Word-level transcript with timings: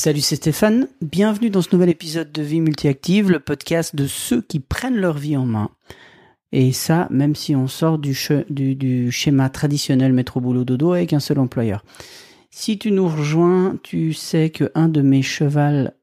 Salut, 0.00 0.20
c'est 0.20 0.36
Stéphane. 0.36 0.86
Bienvenue 1.02 1.50
dans 1.50 1.60
ce 1.60 1.70
nouvel 1.72 1.88
épisode 1.88 2.30
de 2.30 2.40
Vie 2.40 2.60
Multiactive, 2.60 3.32
le 3.32 3.40
podcast 3.40 3.96
de 3.96 4.06
ceux 4.06 4.40
qui 4.40 4.60
prennent 4.60 5.00
leur 5.00 5.18
vie 5.18 5.36
en 5.36 5.44
main. 5.44 5.70
Et 6.52 6.70
ça, 6.70 7.08
même 7.10 7.34
si 7.34 7.56
on 7.56 7.66
sort 7.66 7.98
du, 7.98 8.16
du, 8.48 9.10
schéma 9.10 9.50
traditionnel 9.50 10.12
métro 10.12 10.40
boulot 10.40 10.62
dodo 10.62 10.92
avec 10.92 11.12
un 11.14 11.18
seul 11.18 11.40
employeur. 11.40 11.84
Si 12.52 12.78
tu 12.78 12.92
nous 12.92 13.08
rejoins, 13.08 13.76
tu 13.82 14.12
sais 14.12 14.50
que 14.50 14.70
un 14.76 14.88
de 14.88 15.02
mes 15.02 15.22
chevals, 15.22 15.96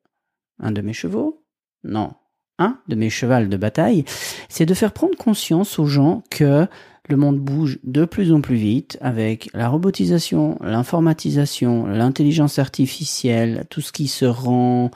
un 0.59 0.73
de 0.73 0.81
mes 0.81 0.91
chevaux, 0.91 1.45
non, 1.85 2.15
un 2.59 2.81
de 2.89 2.95
mes 2.95 3.09
chevals 3.09 3.47
de 3.47 3.55
bataille, 3.55 4.03
c'est 4.49 4.65
de 4.65 4.73
faire 4.73 4.91
prendre 4.91 5.15
conscience 5.15 5.79
aux 5.79 5.87
gens 5.87 6.21
que 6.29 6.67
le 7.07 7.17
monde 7.17 7.39
bouge 7.39 7.79
de 7.83 8.05
plus 8.05 8.31
en 8.31 8.41
plus 8.41 8.55
vite 8.55 8.97
avec 9.01 9.49
la 9.53 9.69
robotisation, 9.69 10.57
l'informatisation, 10.61 11.85
l'intelligence 11.85 12.59
artificielle, 12.59 13.65
tout 13.69 13.81
ce 13.81 13.91
qui 13.91 14.07
se 14.07 14.25
rend 14.25 14.91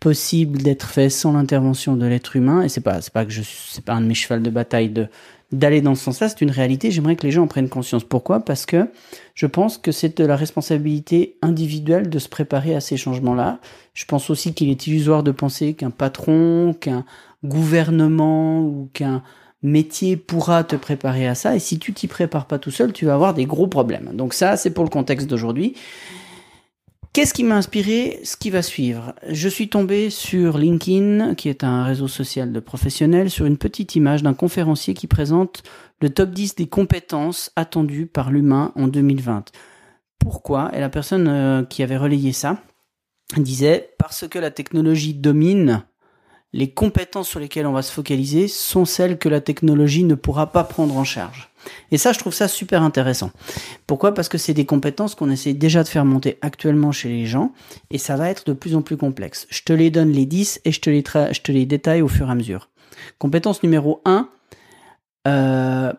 possible 0.00 0.58
d'être 0.58 0.88
fait 0.88 1.10
sans 1.10 1.32
l'intervention 1.32 1.96
de 1.96 2.06
l'être 2.06 2.36
humain. 2.36 2.62
Et 2.62 2.68
c'est 2.68 2.80
pas, 2.80 3.00
c'est 3.00 3.12
pas 3.12 3.24
que 3.24 3.32
je, 3.32 3.42
c'est 3.42 3.84
pas 3.84 3.94
un 3.94 4.00
de 4.00 4.06
mes 4.06 4.14
chevals 4.14 4.42
de 4.42 4.50
bataille 4.50 4.90
de 4.90 5.08
d'aller 5.50 5.80
dans 5.80 5.94
ce 5.94 6.04
sens-là. 6.04 6.28
C'est 6.28 6.42
une 6.42 6.50
réalité. 6.50 6.90
J'aimerais 6.90 7.16
que 7.16 7.26
les 7.26 7.32
gens 7.32 7.44
en 7.44 7.46
prennent 7.46 7.70
conscience. 7.70 8.04
Pourquoi? 8.04 8.40
Parce 8.40 8.66
que 8.66 8.90
je 9.34 9.46
pense 9.46 9.78
que 9.78 9.92
c'est 9.92 10.18
de 10.18 10.24
la 10.24 10.36
responsabilité 10.36 11.36
individuelle 11.40 12.10
de 12.10 12.18
se 12.18 12.28
préparer 12.28 12.74
à 12.74 12.80
ces 12.80 12.96
changements-là. 12.96 13.58
Je 13.94 14.04
pense 14.04 14.28
aussi 14.28 14.52
qu'il 14.52 14.68
est 14.68 14.86
illusoire 14.86 15.22
de 15.22 15.30
penser 15.30 15.72
qu'un 15.74 15.90
patron, 15.90 16.74
qu'un 16.78 17.04
gouvernement 17.44 18.60
ou 18.60 18.90
qu'un 18.92 19.22
métier 19.62 20.16
pourra 20.16 20.64
te 20.64 20.76
préparer 20.76 21.26
à 21.26 21.34
ça. 21.34 21.56
Et 21.56 21.58
si 21.58 21.78
tu 21.78 21.92
t'y 21.92 22.06
prépares 22.06 22.46
pas 22.46 22.58
tout 22.58 22.70
seul, 22.70 22.92
tu 22.92 23.06
vas 23.06 23.14
avoir 23.14 23.34
des 23.34 23.46
gros 23.46 23.66
problèmes. 23.66 24.10
Donc 24.14 24.34
ça, 24.34 24.56
c'est 24.56 24.70
pour 24.70 24.84
le 24.84 24.90
contexte 24.90 25.26
d'aujourd'hui. 25.26 25.74
Qu'est-ce 27.12 27.34
qui 27.34 27.42
m'a 27.42 27.56
inspiré? 27.56 28.20
Ce 28.22 28.36
qui 28.36 28.50
va 28.50 28.62
suivre. 28.62 29.14
Je 29.28 29.48
suis 29.48 29.68
tombé 29.68 30.10
sur 30.10 30.58
LinkedIn, 30.58 31.34
qui 31.34 31.48
est 31.48 31.64
un 31.64 31.82
réseau 31.82 32.06
social 32.06 32.52
de 32.52 32.60
professionnels, 32.60 33.30
sur 33.30 33.46
une 33.46 33.56
petite 33.56 33.96
image 33.96 34.22
d'un 34.22 34.34
conférencier 34.34 34.94
qui 34.94 35.06
présente 35.06 35.62
le 36.00 36.10
top 36.10 36.30
10 36.30 36.54
des 36.54 36.68
compétences 36.68 37.50
attendues 37.56 38.06
par 38.06 38.30
l'humain 38.30 38.72
en 38.76 38.86
2020. 38.86 39.46
Pourquoi? 40.18 40.70
Et 40.74 40.80
la 40.80 40.88
personne 40.88 41.26
euh, 41.28 41.64
qui 41.64 41.82
avait 41.82 41.96
relayé 41.96 42.32
ça 42.32 42.58
disait 43.36 43.90
parce 43.98 44.26
que 44.28 44.38
la 44.38 44.50
technologie 44.50 45.14
domine 45.14 45.84
les 46.52 46.70
compétences 46.70 47.28
sur 47.28 47.40
lesquelles 47.40 47.66
on 47.66 47.72
va 47.72 47.82
se 47.82 47.92
focaliser 47.92 48.48
sont 48.48 48.84
celles 48.84 49.18
que 49.18 49.28
la 49.28 49.40
technologie 49.40 50.04
ne 50.04 50.14
pourra 50.14 50.50
pas 50.50 50.64
prendre 50.64 50.96
en 50.96 51.04
charge. 51.04 51.50
Et 51.90 51.98
ça, 51.98 52.12
je 52.12 52.18
trouve 52.18 52.32
ça 52.32 52.48
super 52.48 52.82
intéressant. 52.82 53.30
Pourquoi? 53.86 54.14
Parce 54.14 54.28
que 54.28 54.38
c'est 54.38 54.54
des 54.54 54.64
compétences 54.64 55.14
qu'on 55.14 55.30
essaie 55.30 55.52
déjà 55.52 55.82
de 55.82 55.88
faire 55.88 56.04
monter 56.04 56.38
actuellement 56.40 56.92
chez 56.92 57.08
les 57.08 57.26
gens, 57.26 57.52
et 57.90 57.98
ça 57.98 58.16
va 58.16 58.30
être 58.30 58.46
de 58.46 58.52
plus 58.54 58.74
en 58.74 58.82
plus 58.82 58.96
complexe. 58.96 59.46
Je 59.50 59.62
te 59.62 59.72
les 59.72 59.90
donne 59.90 60.10
les 60.10 60.24
10 60.24 60.62
et 60.64 60.72
je 60.72 60.80
te 60.80 60.88
les, 60.88 61.04
je 61.04 61.52
les 61.52 61.66
détaille 61.66 62.02
au 62.02 62.08
fur 62.08 62.28
et 62.28 62.32
à 62.32 62.34
mesure. 62.34 62.70
Compétence 63.18 63.62
numéro 63.62 64.00
1, 64.06 64.28
euh, 65.26 65.92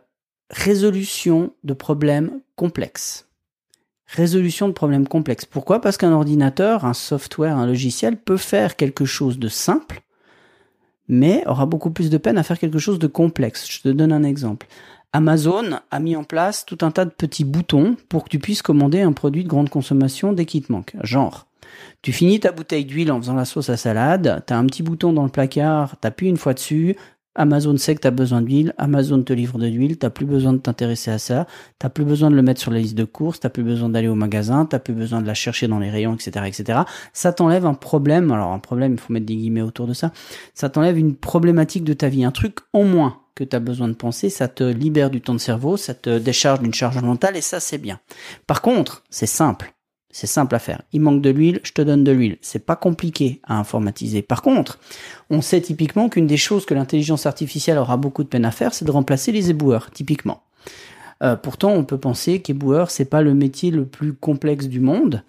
résolution 0.49 1.53
de 1.63 1.73
problèmes 1.73 2.41
complexes. 2.55 3.27
Résolution 4.07 4.67
de 4.67 4.73
problèmes 4.73 5.07
complexes. 5.07 5.45
Pourquoi? 5.45 5.81
Parce 5.81 5.97
qu'un 5.97 6.11
ordinateur, 6.11 6.83
un 6.83 6.95
software, 6.95 7.55
un 7.55 7.67
logiciel 7.67 8.17
peut 8.17 8.37
faire 8.37 8.75
quelque 8.75 9.05
chose 9.05 9.37
de 9.37 9.47
simple, 9.47 10.01
mais 11.09 11.43
aura 11.47 11.65
beaucoup 11.65 11.91
plus 11.91 12.09
de 12.09 12.17
peine 12.17 12.37
à 12.37 12.43
faire 12.43 12.59
quelque 12.59 12.79
chose 12.79 12.99
de 12.99 13.07
complexe. 13.07 13.69
Je 13.69 13.81
te 13.81 13.89
donne 13.89 14.13
un 14.13 14.23
exemple. 14.23 14.67
Amazon 15.11 15.79
a 15.89 15.99
mis 15.99 16.15
en 16.15 16.23
place 16.23 16.65
tout 16.65 16.77
un 16.81 16.91
tas 16.91 17.05
de 17.05 17.09
petits 17.09 17.43
boutons 17.43 17.97
pour 18.09 18.23
que 18.23 18.29
tu 18.29 18.37
puisses 18.37 18.61
commander 18.61 19.01
un 19.01 19.11
produit 19.11 19.43
de 19.43 19.49
grande 19.49 19.69
consommation 19.69 20.33
dès 20.33 20.45
qu'il 20.45 20.61
te 20.61 20.71
manque. 20.71 20.95
Genre, 21.01 21.47
tu 22.03 22.13
finis 22.13 22.39
ta 22.39 22.51
bouteille 22.51 22.85
d'huile 22.85 23.11
en 23.11 23.19
faisant 23.19 23.33
la 23.33 23.45
sauce 23.45 23.69
à 23.69 23.77
salade, 23.77 24.43
tu 24.45 24.53
as 24.53 24.57
un 24.57 24.65
petit 24.67 24.83
bouton 24.83 25.11
dans 25.11 25.23
le 25.23 25.29
placard, 25.29 25.97
t'appuies 25.97 26.29
une 26.29 26.37
fois 26.37 26.53
dessus, 26.53 26.95
Amazon 27.39 27.77
sait 27.77 27.95
que 27.95 28.01
tu 28.01 28.07
as 28.07 28.11
besoin 28.11 28.41
d'huile, 28.41 28.73
Amazon 28.77 29.23
te 29.23 29.31
livre 29.31 29.57
de 29.57 29.65
l'huile, 29.65 29.97
t'as 29.97 30.09
plus 30.09 30.25
besoin 30.25 30.51
de 30.51 30.57
t'intéresser 30.57 31.09
à 31.09 31.19
ça, 31.19 31.47
t'as 31.79 31.87
plus 31.87 32.03
besoin 32.03 32.29
de 32.29 32.35
le 32.35 32.41
mettre 32.41 32.59
sur 32.59 32.69
la 32.69 32.79
liste 32.79 32.97
de 32.97 33.05
courses, 33.05 33.39
t'as 33.39 33.47
plus 33.47 33.63
besoin 33.63 33.87
d'aller 33.87 34.09
au 34.09 34.15
magasin, 34.15 34.65
t'as 34.65 34.79
plus 34.79 34.93
besoin 34.93 35.21
de 35.21 35.27
la 35.27 35.33
chercher 35.33 35.69
dans 35.69 35.79
les 35.79 35.89
rayons, 35.89 36.13
etc., 36.13 36.45
etc. 36.47 36.79
Ça 37.13 37.31
t'enlève 37.31 37.65
un 37.65 37.75
problème, 37.75 38.29
alors 38.33 38.51
un 38.51 38.59
problème, 38.59 38.91
il 38.91 38.99
faut 38.99 39.13
mettre 39.13 39.25
des 39.25 39.37
guillemets 39.37 39.61
autour 39.61 39.87
de 39.87 39.93
ça, 39.93 40.11
ça 40.53 40.67
t'enlève 40.67 40.97
une 40.97 41.15
problématique 41.15 41.85
de 41.85 41.93
ta 41.93 42.09
vie, 42.09 42.25
un 42.25 42.31
truc 42.31 42.57
en 42.73 42.83
moins 42.83 43.21
que 43.35 43.45
tu 43.45 43.55
as 43.55 43.61
besoin 43.61 43.87
de 43.87 43.93
penser, 43.93 44.29
ça 44.29 44.49
te 44.49 44.65
libère 44.65 45.09
du 45.09 45.21
temps 45.21 45.33
de 45.33 45.39
cerveau, 45.39 45.77
ça 45.77 45.93
te 45.93 46.19
décharge 46.19 46.59
d'une 46.59 46.73
charge 46.73 47.01
mentale 47.01 47.37
et 47.37 47.41
ça 47.41 47.61
c'est 47.61 47.77
bien. 47.77 48.01
Par 48.47 48.61
contre, 48.61 49.05
c'est 49.09 49.25
simple. 49.25 49.73
C'est 50.11 50.27
simple 50.27 50.55
à 50.55 50.59
faire. 50.59 50.81
Il 50.91 51.01
manque 51.01 51.21
de 51.21 51.29
l'huile, 51.29 51.59
je 51.63 51.71
te 51.71 51.81
donne 51.81 52.03
de 52.03 52.11
l'huile. 52.11 52.37
C'est 52.41 52.65
pas 52.65 52.75
compliqué 52.75 53.41
à 53.43 53.59
informatiser. 53.59 54.21
Par 54.23 54.41
contre, 54.41 54.79
on 55.29 55.41
sait 55.41 55.61
typiquement 55.61 56.09
qu'une 56.09 56.25
des 56.25 56.37
choses 56.37 56.65
que 56.65 56.73
l'intelligence 56.73 57.27
artificielle 57.27 57.77
aura 57.77 57.97
beaucoup 57.97 58.23
de 58.23 58.27
peine 58.27 58.45
à 58.45 58.51
faire, 58.51 58.73
c'est 58.73 58.85
de 58.85 58.91
remplacer 58.91 59.31
les 59.31 59.51
éboueurs, 59.51 59.91
typiquement. 59.91 60.43
Euh, 61.21 61.35
pourtant, 61.35 61.71
on 61.71 61.83
peut 61.83 61.99
penser 61.99 62.41
qu'éboueur, 62.41 62.89
c'est 62.89 63.05
pas 63.05 63.21
le 63.21 63.33
métier 63.33 63.71
le 63.71 63.85
plus 63.85 64.13
complexe 64.13 64.67
du 64.67 64.79
monde, 64.79 65.23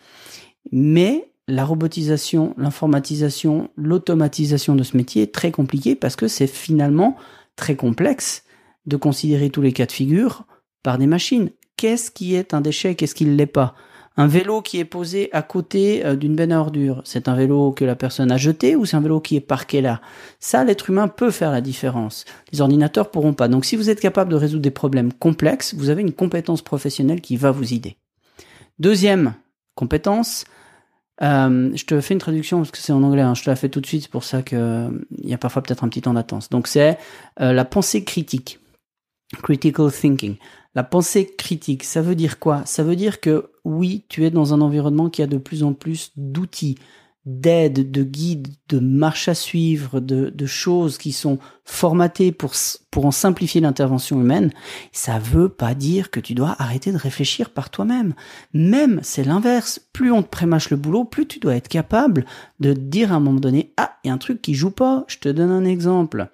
mais 0.73 1.31
la 1.47 1.65
robotisation, 1.65 2.55
l'informatisation, 2.57 3.71
l'automatisation 3.77 4.77
de 4.77 4.83
ce 4.83 4.97
métier 4.97 5.23
est 5.23 5.35
très 5.35 5.51
compliqué 5.51 5.95
parce 5.95 6.17
que 6.17 6.29
c'est 6.29 6.47
finalement 6.47 7.17
très 7.57 7.75
complexe 7.75 8.45
de 8.87 8.97
considérer 8.97 9.51
tous 9.51 9.61
les 9.61 9.73
cas 9.73 9.87
de 9.87 9.93
figure 9.93 10.45
par 10.83 10.97
des 10.97 11.07
machines. 11.07 11.51
Qu'est-ce 11.77 12.11
qui 12.11 12.35
est 12.35 12.55
un 12.55 12.61
déchet, 12.61 12.95
qu'est-ce 12.95 13.15
qui 13.15 13.27
ne 13.27 13.35
l'est 13.35 13.47
pas? 13.47 13.75
Un 14.16 14.26
vélo 14.26 14.60
qui 14.60 14.78
est 14.78 14.84
posé 14.84 15.31
à 15.32 15.43
côté 15.43 16.04
euh, 16.04 16.16
d'une 16.16 16.34
benne 16.34 16.53
à 16.53 16.60
ordures, 16.60 17.00
c'est 17.04 17.28
un 17.28 17.34
vélo 17.34 17.72
que 17.72 17.84
la 17.84 17.94
personne 17.94 18.32
a 18.32 18.37
jeté 18.37 18.76
ou 18.76 18.84
c'est 18.84 18.97
un 18.97 19.00
vélo 19.00 19.21
qui 19.21 19.37
est 19.37 19.41
parqué 19.41 19.81
là? 19.81 20.00
Ça, 20.41 20.65
l'être 20.65 20.91
humain 20.91 21.09
peut 21.09 21.31
faire 21.31 21.50
la 21.50 21.60
différence. 21.60 22.25
Les 22.53 22.60
ordinateurs 22.60 23.10
pourront 23.10 23.34
pas. 23.34 23.48
Donc 23.48 23.65
si 23.65 23.76
vous 23.76 23.88
êtes 23.88 24.00
capable 24.00 24.31
de 24.31 24.37
résoudre 24.37 24.62
des 24.62 24.71
problèmes 24.71 25.12
complexes, 25.12 25.75
vous 25.75 25.91
avez 25.91 26.03
une 26.03 26.12
compétence 26.12 26.62
professionnelle 26.62 27.21
qui 27.21 27.37
va 27.37 27.50
vous 27.50 27.72
aider. 27.72 27.97
Deuxième 28.78 29.34
compétence, 29.75 30.44
euh, 31.22 31.71
je 31.75 31.84
te 31.84 32.00
fais 32.00 32.15
une 32.15 32.21
traduction 32.21 32.59
parce 32.59 32.71
que 32.72 32.78
c'est 32.78 32.92
en 32.92 33.03
anglais, 33.03 33.22
hein. 33.22 33.34
je 33.34 33.44
te 33.44 33.50
la 33.50 33.56
fais 33.56 33.69
tout 33.69 33.81
de 33.81 33.87
suite, 33.87 34.03
c'est 34.03 34.10
pour 34.10 34.25
ça 34.25 34.42
qu'il 34.42 34.59
euh, 34.59 34.91
y 35.22 35.34
a 35.34 35.38
parfois 35.38 35.62
peut-être 35.62 35.84
un 35.84 35.88
petit 35.88 36.03
temps 36.03 36.15
d'attente. 36.15 36.50
Donc 36.50 36.66
c'est 36.66 36.98
la 37.38 37.65
pensée 37.65 38.04
critique, 38.04 38.59
critical 39.43 39.91
thinking. 39.91 40.37
La 40.75 40.85
pensée 40.85 41.27
critique, 41.27 41.83
ça 41.83 42.01
veut 42.01 42.15
dire 42.15 42.39
quoi? 42.39 42.63
Ça 42.65 42.85
veut 42.85 42.97
dire 42.97 43.21
que 43.21 43.51
oui, 43.65 44.05
tu 44.09 44.25
es 44.25 44.31
dans 44.31 44.55
un 44.55 44.61
environnement 44.61 45.11
qui 45.11 45.23
a 45.23 45.27
de 45.27 45.39
plus 45.39 45.65
en 45.65 45.73
plus 45.73 46.13
d'outils, 46.17 46.79
d'aides, 47.27 47.91
de 47.91 48.03
guides, 48.03 48.49
de 48.69 48.79
marches 48.79 49.29
à 49.29 49.35
suivre, 49.35 50.01
de, 50.01 50.47
choses 50.47 50.97
qui 50.97 51.13
sont 51.13 51.39
formatées 51.65 52.33
pour, 52.33 52.53
pour 52.91 53.05
en 53.05 53.11
simplifier 53.11 53.61
l'intervention 53.61 54.21
humaine. 54.21 54.53
Ça 54.93 55.19
veut 55.19 55.49
pas 55.49 55.75
dire 55.75 56.11
que 56.11 56.21
tu 56.21 56.35
dois 56.35 56.57
arrêter 56.59 56.93
de 56.93 56.97
réfléchir 56.97 57.51
par 57.51 57.71
toi-même. 57.71 58.15
Même, 58.55 59.01
c'est 59.03 59.25
l'inverse. 59.25 59.81
Plus 59.93 60.13
on 60.13 60.23
te 60.23 60.29
prémâche 60.29 60.71
le 60.71 60.77
boulot, 60.77 61.05
plus 61.05 61.27
tu 61.27 61.41
dois 61.41 61.57
être 61.57 61.69
capable 61.69 62.25
de 62.61 62.73
dire 62.73 63.13
à 63.13 63.17
un 63.17 63.21
moment 63.21 63.41
donné, 63.41 63.73
ah, 63.77 63.97
il 64.03 64.09
y 64.09 64.11
a 64.11 64.15
un 64.15 64.19
truc 64.19 64.41
qui 64.41 64.55
joue 64.55 64.71
pas. 64.71 65.05
Je 65.09 65.19
te 65.19 65.29
donne 65.29 65.51
un 65.51 65.65
exemple. 65.65 66.31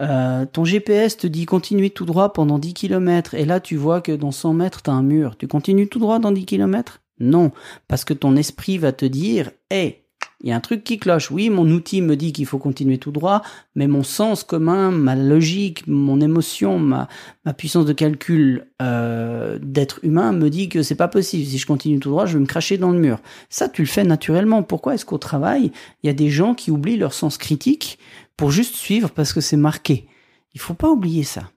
Euh, 0.00 0.46
ton 0.46 0.64
GPS 0.64 1.16
te 1.16 1.26
dit 1.26 1.44
continuer 1.44 1.90
tout 1.90 2.04
droit 2.04 2.32
pendant 2.32 2.58
10 2.58 2.74
km 2.74 3.34
et 3.34 3.44
là 3.44 3.58
tu 3.58 3.76
vois 3.76 4.00
que 4.00 4.12
dans 4.12 4.30
100 4.30 4.54
mètres 4.54 4.82
t'as 4.82 4.92
un 4.92 5.02
mur. 5.02 5.36
Tu 5.36 5.48
continues 5.48 5.88
tout 5.88 5.98
droit 5.98 6.18
dans 6.18 6.32
10 6.32 6.46
km 6.46 7.00
Non, 7.20 7.50
parce 7.88 8.04
que 8.04 8.14
ton 8.14 8.36
esprit 8.36 8.78
va 8.78 8.92
te 8.92 9.04
dire 9.04 9.50
hé, 9.70 10.04
il 10.40 10.48
y 10.48 10.52
a 10.52 10.56
un 10.56 10.60
truc 10.60 10.84
qui 10.84 10.98
cloche. 10.98 11.32
Oui, 11.32 11.50
mon 11.50 11.68
outil 11.68 12.00
me 12.00 12.14
dit 12.14 12.32
qu'il 12.32 12.46
faut 12.46 12.58
continuer 12.58 12.98
tout 12.98 13.10
droit, 13.10 13.42
mais 13.74 13.88
mon 13.88 14.04
sens 14.04 14.44
commun, 14.44 14.92
ma 14.92 15.16
logique, 15.16 15.86
mon 15.88 16.20
émotion, 16.20 16.78
ma, 16.78 17.08
puissance 17.56 17.86
de 17.86 17.92
calcul 17.92 18.68
euh, 18.80 19.58
d'être 19.60 19.98
humain 20.04 20.32
me 20.32 20.48
dit 20.48 20.68
que 20.68 20.82
c'est 20.82 20.94
pas 20.94 21.08
possible. 21.08 21.44
Si 21.44 21.58
je 21.58 21.66
continue 21.66 21.98
tout 21.98 22.10
droit, 22.10 22.26
je 22.26 22.34
vais 22.34 22.40
me 22.40 22.46
cracher 22.46 22.78
dans 22.78 22.90
le 22.90 23.00
mur. 23.00 23.18
Ça, 23.48 23.68
tu 23.68 23.82
le 23.82 23.88
fais 23.88 24.04
naturellement. 24.04 24.62
Pourquoi 24.62 24.94
est-ce 24.94 25.04
qu'au 25.04 25.18
travail, 25.18 25.72
il 26.02 26.06
y 26.06 26.10
a 26.10 26.14
des 26.14 26.30
gens 26.30 26.54
qui 26.54 26.70
oublient 26.70 26.98
leur 26.98 27.14
sens 27.14 27.36
critique 27.36 27.98
pour 28.36 28.52
juste 28.52 28.76
suivre 28.76 29.10
parce 29.10 29.32
que 29.32 29.40
c'est 29.40 29.56
marqué? 29.56 30.06
Il 30.54 30.60
faut 30.60 30.74
pas 30.74 30.88
oublier 30.88 31.24
ça. 31.24 31.50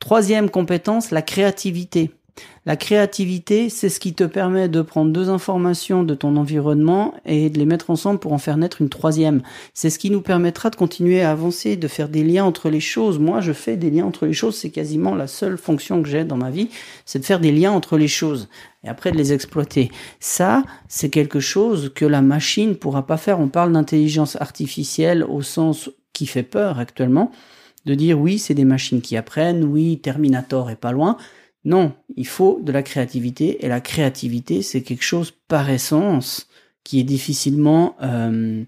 Troisième 0.00 0.50
compétence, 0.50 1.12
la 1.12 1.22
créativité. 1.22 2.10
La 2.64 2.76
créativité, 2.76 3.68
c'est 3.68 3.88
ce 3.88 3.98
qui 3.98 4.14
te 4.14 4.22
permet 4.22 4.68
de 4.68 4.82
prendre 4.82 5.10
deux 5.10 5.28
informations 5.28 6.04
de 6.04 6.14
ton 6.14 6.36
environnement 6.36 7.12
et 7.26 7.50
de 7.50 7.58
les 7.58 7.66
mettre 7.66 7.90
ensemble 7.90 8.20
pour 8.20 8.32
en 8.32 8.38
faire 8.38 8.56
naître 8.56 8.80
une 8.80 8.88
troisième. 8.88 9.42
C'est 9.74 9.90
ce 9.90 9.98
qui 9.98 10.10
nous 10.10 10.20
permettra 10.20 10.70
de 10.70 10.76
continuer 10.76 11.22
à 11.22 11.32
avancer, 11.32 11.76
de 11.76 11.88
faire 11.88 12.08
des 12.08 12.22
liens 12.22 12.44
entre 12.44 12.70
les 12.70 12.80
choses. 12.80 13.18
Moi, 13.18 13.40
je 13.40 13.52
fais 13.52 13.76
des 13.76 13.90
liens 13.90 14.06
entre 14.06 14.26
les 14.26 14.32
choses. 14.32 14.56
C'est 14.56 14.70
quasiment 14.70 15.16
la 15.16 15.26
seule 15.26 15.58
fonction 15.58 16.02
que 16.02 16.08
j'ai 16.08 16.24
dans 16.24 16.36
ma 16.36 16.50
vie, 16.50 16.68
c'est 17.04 17.18
de 17.18 17.24
faire 17.24 17.40
des 17.40 17.50
liens 17.50 17.72
entre 17.72 17.98
les 17.98 18.08
choses 18.08 18.48
et 18.84 18.88
après 18.88 19.10
de 19.10 19.16
les 19.16 19.32
exploiter. 19.32 19.90
Ça, 20.20 20.62
c'est 20.88 21.10
quelque 21.10 21.40
chose 21.40 21.90
que 21.94 22.04
la 22.04 22.22
machine 22.22 22.76
pourra 22.76 23.06
pas 23.06 23.16
faire. 23.16 23.40
On 23.40 23.48
parle 23.48 23.72
d'intelligence 23.72 24.40
artificielle 24.40 25.24
au 25.24 25.42
sens 25.42 25.90
qui 26.12 26.26
fait 26.26 26.42
peur 26.42 26.78
actuellement, 26.78 27.32
de 27.86 27.94
dire 27.94 28.20
oui, 28.20 28.38
c'est 28.38 28.54
des 28.54 28.64
machines 28.64 29.00
qui 29.00 29.16
apprennent, 29.16 29.64
oui, 29.64 29.98
Terminator 29.98 30.70
est 30.70 30.76
pas 30.76 30.92
loin. 30.92 31.16
Non, 31.64 31.92
il 32.16 32.26
faut 32.26 32.60
de 32.62 32.72
la 32.72 32.82
créativité 32.82 33.64
et 33.64 33.68
la 33.68 33.80
créativité, 33.80 34.62
c'est 34.62 34.82
quelque 34.82 35.04
chose 35.04 35.32
par 35.48 35.70
essence 35.70 36.48
qui 36.84 36.98
est 36.98 37.04
difficilement 37.04 37.96
euh, 38.02 38.64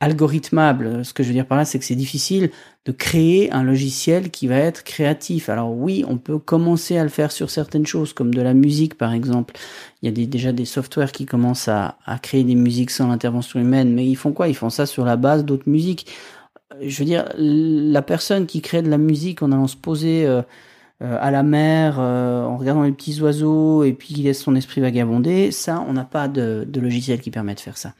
algorithmable. 0.00 1.04
Ce 1.04 1.14
que 1.14 1.22
je 1.22 1.28
veux 1.28 1.34
dire 1.34 1.46
par 1.46 1.56
là, 1.56 1.64
c'est 1.64 1.78
que 1.78 1.84
c'est 1.86 1.94
difficile 1.94 2.50
de 2.84 2.92
créer 2.92 3.50
un 3.52 3.62
logiciel 3.62 4.30
qui 4.30 4.46
va 4.46 4.56
être 4.56 4.84
créatif. 4.84 5.48
Alors 5.48 5.72
oui, 5.72 6.04
on 6.06 6.18
peut 6.18 6.38
commencer 6.38 6.98
à 6.98 7.02
le 7.02 7.08
faire 7.08 7.32
sur 7.32 7.48
certaines 7.48 7.86
choses, 7.86 8.12
comme 8.12 8.34
de 8.34 8.42
la 8.42 8.52
musique 8.52 8.98
par 8.98 9.14
exemple. 9.14 9.54
Il 10.02 10.06
y 10.06 10.22
a 10.22 10.26
déjà 10.26 10.52
des 10.52 10.66
softwares 10.66 11.12
qui 11.12 11.24
commencent 11.24 11.68
à, 11.68 11.96
à 12.04 12.18
créer 12.18 12.44
des 12.44 12.56
musiques 12.56 12.90
sans 12.90 13.08
l'intervention 13.08 13.58
humaine, 13.58 13.94
mais 13.94 14.06
ils 14.06 14.16
font 14.16 14.32
quoi? 14.32 14.48
Ils 14.48 14.56
font 14.56 14.70
ça 14.70 14.84
sur 14.84 15.06
la 15.06 15.16
base 15.16 15.46
d'autres 15.46 15.68
musiques. 15.68 16.12
Je 16.82 16.98
veux 16.98 17.06
dire, 17.06 17.26
la 17.38 18.02
personne 18.02 18.46
qui 18.46 18.60
crée 18.60 18.82
de 18.82 18.90
la 18.90 18.98
musique 18.98 19.42
en 19.42 19.52
allant 19.52 19.68
se 19.68 19.76
poser 19.76 20.26
euh, 20.26 20.42
euh, 20.42 20.42
à 21.20 21.30
la 21.30 21.42
mer, 21.42 21.96
euh, 21.98 22.44
en 22.44 22.56
regardant 22.56 22.82
les 22.82 22.92
petits 22.92 23.20
oiseaux 23.20 23.84
et 23.84 23.92
puis 23.92 24.14
qui 24.14 24.22
laisse 24.22 24.42
son 24.42 24.56
esprit 24.56 24.80
vagabonder, 24.80 25.50
ça, 25.50 25.84
on 25.88 25.92
n'a 25.92 26.04
pas 26.04 26.28
de, 26.28 26.66
de 26.68 26.80
logiciel 26.80 27.20
qui 27.20 27.30
permet 27.30 27.54
de 27.54 27.60
faire 27.60 27.76
ça. 27.76 27.92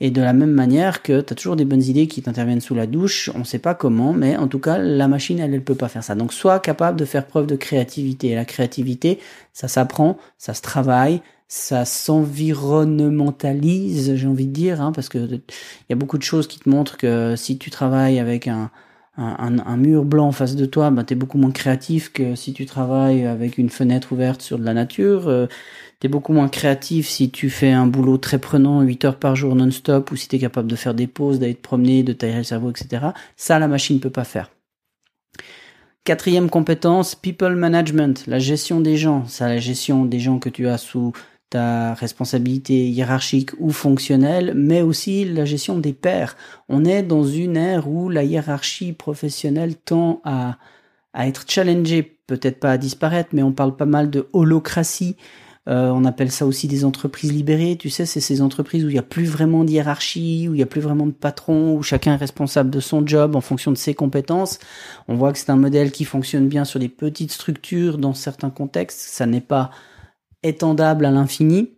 Et 0.00 0.10
de 0.10 0.22
la 0.22 0.32
même 0.32 0.52
manière 0.52 1.02
que 1.02 1.20
tu 1.20 1.32
as 1.32 1.36
toujours 1.36 1.56
des 1.56 1.66
bonnes 1.66 1.82
idées 1.82 2.06
qui 2.06 2.22
t'interviennent 2.22 2.62
sous 2.62 2.74
la 2.74 2.86
douche, 2.86 3.30
on 3.34 3.40
ne 3.40 3.44
sait 3.44 3.58
pas 3.58 3.74
comment, 3.74 4.14
mais 4.14 4.34
en 4.36 4.48
tout 4.48 4.58
cas, 4.58 4.78
la 4.78 5.08
machine, 5.08 5.38
elle, 5.38 5.52
elle 5.52 5.62
peut 5.62 5.74
pas 5.74 5.88
faire 5.88 6.02
ça. 6.02 6.14
Donc, 6.14 6.32
sois 6.32 6.58
capable 6.58 6.98
de 6.98 7.04
faire 7.04 7.26
preuve 7.26 7.46
de 7.46 7.56
créativité. 7.56 8.34
La 8.34 8.46
créativité, 8.46 9.18
ça 9.52 9.68
s'apprend, 9.68 10.16
ça 10.38 10.54
se 10.54 10.62
travaille, 10.62 11.20
ça 11.48 11.84
s'environnementalise, 11.84 14.14
j'ai 14.14 14.26
envie 14.26 14.46
de 14.46 14.52
dire, 14.52 14.80
hein, 14.80 14.92
parce 14.92 15.10
que 15.10 15.18
il 15.18 15.42
y 15.90 15.92
a 15.92 15.96
beaucoup 15.96 16.16
de 16.16 16.22
choses 16.22 16.46
qui 16.46 16.60
te 16.60 16.70
montrent 16.70 16.96
que 16.96 17.34
si 17.36 17.58
tu 17.58 17.70
travailles 17.70 18.18
avec 18.20 18.48
un, 18.48 18.70
un, 19.16 19.58
un, 19.58 19.76
mur 19.76 20.04
blanc 20.04 20.28
en 20.28 20.32
face 20.32 20.56
de 20.56 20.66
toi, 20.66 20.90
bah, 20.90 21.04
tu 21.04 21.14
es 21.14 21.16
beaucoup 21.16 21.38
moins 21.38 21.50
créatif 21.50 22.12
que 22.12 22.34
si 22.34 22.52
tu 22.52 22.64
travailles 22.64 23.26
avec 23.26 23.58
une 23.58 23.68
fenêtre 23.68 24.12
ouverte 24.12 24.40
sur 24.40 24.58
de 24.58 24.64
la 24.64 24.74
nature. 24.74 25.28
Euh, 25.28 25.46
tu 26.00 26.08
beaucoup 26.08 26.32
moins 26.32 26.48
créatif 26.48 27.08
si 27.08 27.30
tu 27.30 27.50
fais 27.50 27.72
un 27.72 27.86
boulot 27.86 28.16
très 28.16 28.38
prenant 28.38 28.80
8 28.80 29.04
heures 29.04 29.18
par 29.18 29.36
jour 29.36 29.54
non-stop 29.54 30.10
ou 30.10 30.16
si 30.16 30.28
tu 30.28 30.36
es 30.36 30.38
capable 30.38 30.70
de 30.70 30.76
faire 30.76 30.94
des 30.94 31.06
pauses, 31.06 31.38
d'aller 31.38 31.54
te 31.54 31.60
promener, 31.60 32.02
de 32.02 32.14
tailler 32.14 32.38
le 32.38 32.42
cerveau, 32.42 32.70
etc. 32.70 33.08
Ça, 33.36 33.58
la 33.58 33.68
machine 33.68 33.96
ne 33.96 34.00
peut 34.00 34.08
pas 34.08 34.24
faire. 34.24 34.50
Quatrième 36.04 36.48
compétence, 36.48 37.14
people 37.14 37.54
management, 37.54 38.24
la 38.26 38.38
gestion 38.38 38.80
des 38.80 38.96
gens. 38.96 39.26
Ça, 39.26 39.48
la 39.48 39.58
gestion 39.58 40.06
des 40.06 40.20
gens 40.20 40.38
que 40.38 40.48
tu 40.48 40.66
as 40.68 40.78
sous 40.78 41.12
ta 41.50 41.94
responsabilité 41.94 42.88
hiérarchique 42.88 43.50
ou 43.58 43.70
fonctionnelle, 43.70 44.52
mais 44.56 44.82
aussi 44.82 45.24
la 45.24 45.44
gestion 45.44 45.78
des 45.78 45.92
pairs. 45.92 46.36
On 46.68 46.84
est 46.84 47.02
dans 47.02 47.24
une 47.24 47.56
ère 47.56 47.88
où 47.88 48.08
la 48.08 48.22
hiérarchie 48.22 48.92
professionnelle 48.92 49.74
tend 49.74 50.20
à, 50.24 50.58
à 51.12 51.26
être 51.26 51.44
challengée, 51.48 52.18
peut-être 52.26 52.60
pas 52.60 52.70
à 52.70 52.78
disparaître, 52.78 53.30
mais 53.32 53.42
on 53.42 53.52
parle 53.52 53.76
pas 53.76 53.86
mal 53.86 54.10
de 54.10 54.28
holocratie. 54.32 55.16
Euh, 55.68 55.90
on 55.90 56.04
appelle 56.04 56.30
ça 56.30 56.46
aussi 56.46 56.68
des 56.68 56.84
entreprises 56.84 57.32
libérées. 57.32 57.76
Tu 57.76 57.90
sais, 57.90 58.06
c'est 58.06 58.20
ces 58.20 58.40
entreprises 58.40 58.84
où 58.84 58.88
il 58.88 58.94
n'y 58.94 58.98
a 58.98 59.02
plus 59.02 59.26
vraiment 59.26 59.64
de 59.64 59.70
hiérarchie, 59.70 60.46
où 60.48 60.54
il 60.54 60.56
n'y 60.56 60.62
a 60.62 60.66
plus 60.66 60.80
vraiment 60.80 61.06
de 61.06 61.12
patron, 61.12 61.74
où 61.74 61.82
chacun 61.82 62.14
est 62.14 62.16
responsable 62.16 62.70
de 62.70 62.80
son 62.80 63.06
job 63.06 63.36
en 63.36 63.40
fonction 63.40 63.70
de 63.70 63.76
ses 63.76 63.94
compétences. 63.94 64.58
On 65.06 65.16
voit 65.16 65.32
que 65.32 65.38
c'est 65.38 65.50
un 65.50 65.56
modèle 65.56 65.92
qui 65.92 66.04
fonctionne 66.04 66.48
bien 66.48 66.64
sur 66.64 66.80
des 66.80 66.88
petites 66.88 67.32
structures 67.32 67.98
dans 67.98 68.14
certains 68.14 68.50
contextes. 68.50 69.00
Ça 69.00 69.26
n'est 69.26 69.40
pas 69.40 69.70
étendable 70.42 71.04
à 71.04 71.10
l'infini. 71.10 71.76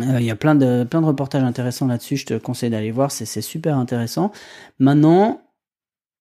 Euh, 0.00 0.20
il 0.20 0.26
y 0.26 0.30
a 0.30 0.36
plein 0.36 0.54
de, 0.54 0.84
plein 0.84 1.00
de 1.00 1.06
reportages 1.06 1.44
intéressants 1.44 1.86
là-dessus, 1.86 2.16
je 2.16 2.26
te 2.26 2.38
conseille 2.38 2.70
d'aller 2.70 2.90
voir, 2.90 3.12
c'est 3.12 3.40
super 3.40 3.78
intéressant. 3.78 4.32
Maintenant, 4.78 5.42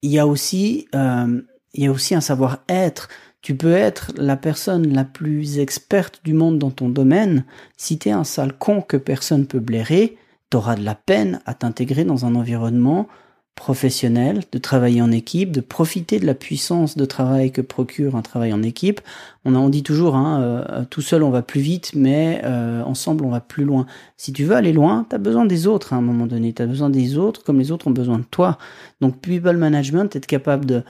il 0.03 0.11
y 0.11 0.19
a 0.19 0.27
aussi, 0.27 0.87
euh, 0.93 1.41
il 1.73 1.83
y 1.83 1.87
a 1.87 1.91
aussi 1.91 2.13
un 2.13 2.21
savoir-être. 2.21 3.09
Tu 3.41 3.55
peux 3.55 3.73
être 3.73 4.11
la 4.15 4.37
personne 4.37 4.93
la 4.93 5.05
plus 5.05 5.59
experte 5.59 6.21
du 6.23 6.33
monde 6.33 6.59
dans 6.59 6.71
ton 6.71 6.89
domaine. 6.89 7.45
Si 7.77 7.97
t'es 7.97 8.11
un 8.11 8.23
sale 8.23 8.53
con 8.53 8.81
que 8.81 8.97
personne 8.97 9.47
peut 9.47 9.59
blairer, 9.59 10.17
t'auras 10.49 10.75
de 10.75 10.83
la 10.83 10.95
peine 10.95 11.41
à 11.45 11.53
t'intégrer 11.53 12.05
dans 12.05 12.25
un 12.25 12.35
environnement 12.35 13.07
professionnel, 13.55 14.41
de 14.51 14.57
travailler 14.57 15.01
en 15.01 15.11
équipe, 15.11 15.51
de 15.51 15.61
profiter 15.61 16.19
de 16.19 16.25
la 16.25 16.33
puissance 16.33 16.97
de 16.97 17.05
travail 17.05 17.51
que 17.51 17.61
procure 17.61 18.15
un 18.15 18.21
travail 18.21 18.51
en 18.51 18.63
équipe. 18.63 18.99
On 19.45 19.55
en 19.55 19.69
dit 19.69 19.83
toujours, 19.83 20.15
hein, 20.15 20.41
euh, 20.41 20.85
tout 20.89 21.01
seul 21.01 21.23
on 21.23 21.29
va 21.29 21.43
plus 21.43 21.61
vite, 21.61 21.91
mais 21.93 22.41
euh, 22.43 22.81
ensemble 22.83 23.23
on 23.23 23.29
va 23.29 23.41
plus 23.41 23.63
loin. 23.63 23.85
Si 24.17 24.33
tu 24.33 24.43
veux 24.43 24.55
aller 24.55 24.73
loin, 24.73 25.05
tu 25.09 25.15
as 25.15 25.19
besoin 25.19 25.45
des 25.45 25.67
autres 25.67 25.93
à 25.93 25.97
un 25.97 26.01
moment 26.01 26.25
donné. 26.25 26.51
Tu 26.53 26.61
as 26.61 26.65
besoin 26.65 26.89
des 26.89 27.17
autres 27.17 27.43
comme 27.43 27.59
les 27.59 27.71
autres 27.71 27.87
ont 27.87 27.91
besoin 27.91 28.17
de 28.17 28.23
toi. 28.23 28.57
Donc 29.01 29.21
people 29.21 29.57
management, 29.57 30.15
être 30.15 30.27
capable 30.27 30.65
de, 30.65 30.83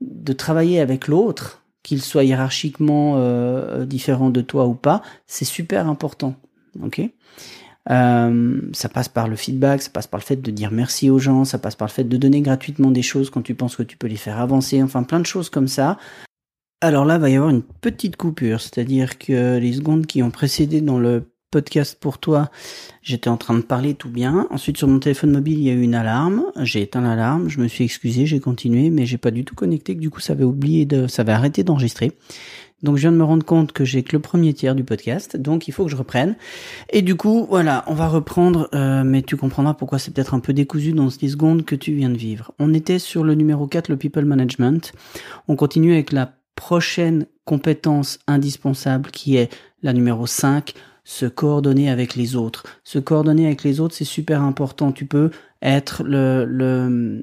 de 0.00 0.32
travailler 0.32 0.80
avec 0.80 1.08
l'autre, 1.08 1.62
qu'il 1.82 2.02
soit 2.02 2.24
hiérarchiquement 2.24 3.14
euh, 3.16 3.84
différent 3.84 4.30
de 4.30 4.40
toi 4.40 4.66
ou 4.66 4.74
pas, 4.74 5.02
c'est 5.26 5.44
super 5.44 5.86
important. 5.86 6.34
ok? 6.82 7.02
Euh, 7.90 8.60
ça 8.72 8.88
passe 8.88 9.08
par 9.08 9.28
le 9.28 9.36
feedback, 9.36 9.82
ça 9.82 9.90
passe 9.90 10.06
par 10.06 10.18
le 10.18 10.24
fait 10.24 10.36
de 10.36 10.50
dire 10.50 10.70
merci 10.72 11.10
aux 11.10 11.18
gens, 11.18 11.44
ça 11.44 11.58
passe 11.58 11.76
par 11.76 11.88
le 11.88 11.92
fait 11.92 12.04
de 12.04 12.16
donner 12.16 12.40
gratuitement 12.40 12.90
des 12.90 13.02
choses 13.02 13.30
quand 13.30 13.42
tu 13.42 13.54
penses 13.54 13.76
que 13.76 13.82
tu 13.82 13.96
peux 13.96 14.08
les 14.08 14.16
faire 14.16 14.40
avancer, 14.40 14.82
enfin 14.82 15.02
plein 15.02 15.20
de 15.20 15.26
choses 15.26 15.50
comme 15.50 15.68
ça. 15.68 15.98
Alors 16.82 17.04
là, 17.04 17.18
va 17.18 17.30
y 17.30 17.36
avoir 17.36 17.50
une 17.50 17.62
petite 17.62 18.16
coupure, 18.16 18.60
c'est-à-dire 18.60 19.18
que 19.18 19.58
les 19.58 19.72
secondes 19.72 20.06
qui 20.06 20.22
ont 20.22 20.30
précédé 20.30 20.80
dans 20.80 20.98
le 20.98 21.30
podcast 21.50 21.96
pour 21.98 22.18
toi, 22.18 22.50
j'étais 23.02 23.30
en 23.30 23.36
train 23.36 23.54
de 23.54 23.62
parler 23.62 23.94
tout 23.94 24.10
bien. 24.10 24.46
Ensuite, 24.50 24.76
sur 24.76 24.88
mon 24.88 24.98
téléphone 24.98 25.30
mobile, 25.30 25.58
il 25.58 25.64
y 25.64 25.70
a 25.70 25.72
eu 25.72 25.80
une 25.80 25.94
alarme. 25.94 26.44
J'ai 26.60 26.82
éteint 26.82 27.00
l'alarme, 27.00 27.48
je 27.48 27.60
me 27.60 27.68
suis 27.68 27.84
excusé, 27.84 28.26
j'ai 28.26 28.40
continué, 28.40 28.90
mais 28.90 29.06
j'ai 29.06 29.16
pas 29.16 29.30
du 29.30 29.44
tout 29.44 29.54
connecté, 29.54 29.94
que 29.94 30.00
du 30.00 30.10
coup, 30.10 30.20
ça 30.20 30.34
avait 30.34 30.44
oublié 30.44 30.84
de, 30.84 31.06
ça 31.06 31.22
avait 31.22 31.32
arrêté 31.32 31.64
d'enregistrer. 31.64 32.12
Donc 32.82 32.96
je 32.96 33.02
viens 33.02 33.12
de 33.12 33.16
me 33.16 33.24
rendre 33.24 33.44
compte 33.44 33.72
que 33.72 33.84
j'ai 33.84 34.02
que 34.02 34.14
le 34.14 34.20
premier 34.20 34.52
tiers 34.52 34.74
du 34.74 34.84
podcast, 34.84 35.36
donc 35.36 35.66
il 35.66 35.72
faut 35.72 35.84
que 35.84 35.90
je 35.90 35.96
reprenne. 35.96 36.36
Et 36.90 37.02
du 37.02 37.14
coup, 37.14 37.46
voilà, 37.48 37.84
on 37.86 37.94
va 37.94 38.08
reprendre, 38.08 38.68
euh, 38.74 39.02
mais 39.04 39.22
tu 39.22 39.36
comprendras 39.36 39.74
pourquoi 39.74 39.98
c'est 39.98 40.12
peut-être 40.12 40.34
un 40.34 40.40
peu 40.40 40.52
décousu 40.52 40.92
dans 40.92 41.08
ces 41.08 41.28
secondes 41.28 41.64
que 41.64 41.74
tu 41.74 41.94
viens 41.94 42.10
de 42.10 42.18
vivre. 42.18 42.52
On 42.58 42.74
était 42.74 42.98
sur 42.98 43.24
le 43.24 43.34
numéro 43.34 43.66
4, 43.66 43.88
le 43.88 43.96
people 43.96 44.24
management. 44.24 44.92
On 45.48 45.56
continue 45.56 45.94
avec 45.94 46.12
la 46.12 46.32
prochaine 46.54 47.26
compétence 47.44 48.18
indispensable 48.26 49.10
qui 49.10 49.36
est 49.36 49.52
la 49.82 49.92
numéro 49.92 50.26
5, 50.26 50.74
se 51.04 51.26
coordonner 51.26 51.88
avec 51.88 52.14
les 52.14 52.36
autres. 52.36 52.64
Se 52.84 52.98
coordonner 52.98 53.46
avec 53.46 53.62
les 53.62 53.80
autres, 53.80 53.94
c'est 53.94 54.04
super 54.04 54.42
important. 54.42 54.92
Tu 54.92 55.06
peux 55.06 55.30
être 55.62 56.02
le, 56.04 56.44
le 56.44 57.22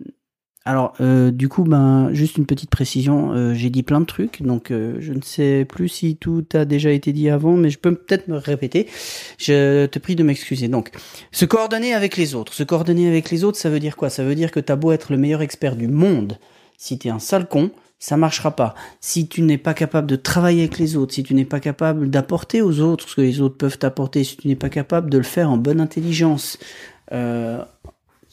alors, 0.66 0.94
euh, 1.02 1.30
du 1.32 1.50
coup, 1.50 1.64
ben, 1.64 2.14
juste 2.14 2.38
une 2.38 2.46
petite 2.46 2.70
précision. 2.70 3.34
Euh, 3.34 3.54
j'ai 3.54 3.70
dit 3.70 3.84
plein 3.84 4.00
de 4.00 4.06
trucs, 4.06 4.42
donc 4.42 4.72
euh, 4.72 4.96
je 5.00 5.12
ne 5.12 5.22
sais 5.22 5.66
plus 5.66 5.90
si 5.90 6.16
tout 6.16 6.46
a 6.54 6.64
déjà 6.64 6.92
été 6.92 7.12
dit 7.12 7.30
avant, 7.30 7.58
mais 7.58 7.70
je 7.70 7.78
peux 7.78 7.94
peut-être 7.94 8.30
me 8.30 8.38
répéter. 8.38 8.88
Je 9.38 9.88
te 9.88 10.00
prie 10.00 10.16
de 10.16 10.24
m'excuser. 10.24 10.70
Donc, 10.70 10.92
se 11.34 11.44
coordonner 11.44 11.94
avec 11.94 12.16
les 12.16 12.34
autres. 12.34 12.54
Se 12.54 12.64
coordonner 12.64 13.10
avec 13.10 13.30
les 13.30 13.44
autres, 13.44 13.58
ça 13.58 13.70
veut 13.70 13.82
dire 13.82 13.98
quoi? 13.98 14.10
Ça 14.10 14.24
veut 14.24 14.36
dire 14.36 14.52
que 14.52 14.62
t'as 14.62 14.78
beau 14.78 14.94
être 14.94 15.12
le 15.12 15.18
meilleur 15.18 15.42
expert 15.42 15.76
du 15.76 15.90
monde, 15.90 16.38
si 16.78 16.98
t'es 16.98 17.10
un 17.10 17.20
sale 17.20 17.50
con, 17.50 17.72
ça 18.00 18.16
marchera 18.16 18.56
pas. 18.56 18.74
Si 19.02 19.28
tu 19.28 19.42
n'es 19.42 19.58
pas 19.58 19.74
capable 19.74 20.08
de 20.08 20.16
travailler 20.16 20.62
avec 20.62 20.78
les 20.78 20.96
autres, 20.96 21.14
si 21.14 21.24
tu 21.24 21.34
n'es 21.34 21.46
pas 21.46 21.60
capable 21.60 22.10
d'apporter 22.10 22.62
aux 22.62 22.80
autres 22.80 23.10
ce 23.10 23.16
que 23.16 23.22
les 23.22 23.42
autres 23.42 23.58
peuvent 23.58 23.78
t'apporter, 23.78 24.24
si 24.24 24.38
tu 24.38 24.48
n'es 24.48 24.56
pas 24.56 24.70
capable 24.70 25.10
de 25.10 25.18
le 25.18 25.24
faire 25.24 25.50
en 25.50 25.58
bonne 25.58 25.82
intelligence, 25.82 26.58
euh, 27.12 27.64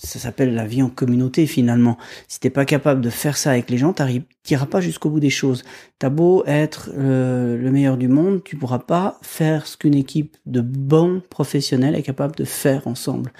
ça 0.02 0.19
s'appelle 0.19 0.54
la 0.54 0.66
vie 0.66 0.83
en 0.83 0.88
communauté 0.88 1.47
finalement. 1.47 1.99
Si 2.26 2.40
t'es 2.40 2.50
pas 2.50 2.64
capable 2.64 3.02
de 3.02 3.11
faire 3.11 3.37
ça 3.37 3.50
avec 3.50 3.69
les 3.69 3.76
gens, 3.76 3.95
t'iras 4.42 4.66
pas 4.66 4.80
jusqu'au 4.80 5.11
bout 5.11 5.21
des 5.21 5.30
choses. 5.30 5.62
T'as 5.99 6.09
beau 6.09 6.42
être 6.47 6.90
euh, 6.97 7.57
le 7.59 7.71
meilleur 7.71 7.99
du 7.99 8.09
monde, 8.09 8.42
tu 8.42 8.57
pourras 8.57 8.78
pas 8.78 9.19
faire 9.21 9.66
ce 9.66 9.76
qu'une 9.76 9.95
équipe 9.95 10.37
de 10.47 10.62
bons 10.62 11.23
professionnels 11.28 11.95
est 11.95 12.02
capable 12.02 12.35
de 12.35 12.45
faire 12.45 12.87
ensemble. 12.87 13.33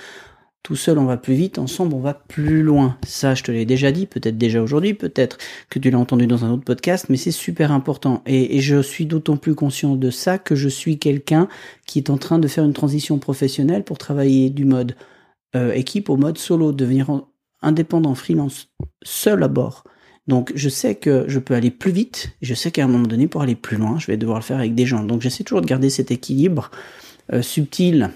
Tout 0.63 0.77
seul 0.77 0.99
on 0.99 1.07
va 1.07 1.17
plus 1.17 1.33
vite, 1.33 1.59
ensemble 1.59 1.95
on 1.95 2.01
va 2.01 2.13
plus 2.13 2.63
loin. 2.63 2.99
Ça 3.07 3.35
je 3.35 3.43
te 3.43 3.51
l'ai 3.51 3.65
déjà 3.65 3.91
dit, 3.91 4.05
peut-être 4.05 4.37
déjà 4.37 4.63
aujourd'hui, 4.63 4.93
peut-être 4.93 5.39
que 5.71 5.79
tu 5.79 5.91
l'as 5.91 5.99
entendu 5.99 6.27
dans 6.27 6.45
un 6.45 6.51
autre 6.51 6.65
podcast, 6.65 7.07
mais 7.09 7.17
c'est 7.17 7.31
super 7.31 7.73
important. 7.73 8.23
Et, 8.27 8.59
et 8.59 8.61
je 8.61 8.83
suis 8.83 9.07
d'autant 9.07 9.39
plus 9.39 9.55
conscient 9.55 9.97
de 9.97 10.11
ça 10.11 10.37
que 10.37 10.55
je 10.55 10.69
suis 10.69 10.99
quelqu'un 10.99 11.49
qui 11.87 11.99
est 11.99 12.11
en 12.11 12.19
train 12.19 12.39
de 12.39 12.49
faire 12.49 12.65
une 12.65 12.75
transition 12.75 13.19
professionnelle 13.19 13.83
pour 13.83 13.97
travailler 13.97 14.51
du 14.51 14.67
mode 14.67 14.95
euh, 15.57 15.73
équipe 15.73 16.09
au 16.11 16.17
mode 16.17 16.39
solo, 16.39 16.73
devenir 16.73 17.23
indépendant, 17.63 18.15
freelance, 18.15 18.69
seul 19.03 19.43
à 19.43 19.49
bord. 19.49 19.85
Donc 20.27 20.53
je 20.55 20.69
sais 20.69 20.95
que 20.95 21.25
je 21.27 21.39
peux 21.39 21.55
aller 21.55 21.71
plus 21.71 21.91
vite, 21.91 22.37
je 22.41 22.55
sais 22.55 22.71
qu'à 22.71 22.85
un 22.85 22.89
moment 22.89 23.07
donné, 23.07 23.27
pour 23.27 23.43
aller 23.43 23.57
plus 23.57 23.77
loin, 23.77 23.99
je 23.99 24.07
vais 24.07 24.17
devoir 24.17 24.39
le 24.39 24.45
faire 24.45 24.59
avec 24.59 24.75
des 24.75 24.87
gens. 24.87 25.03
Donc 25.03 25.23
j'essaie 25.23 25.45
toujours 25.45 25.61
de 25.63 25.67
garder 25.67 25.91
cet 25.91 26.11
équilibre 26.11 26.71
euh, 27.33 27.43
subtil, 27.43 28.11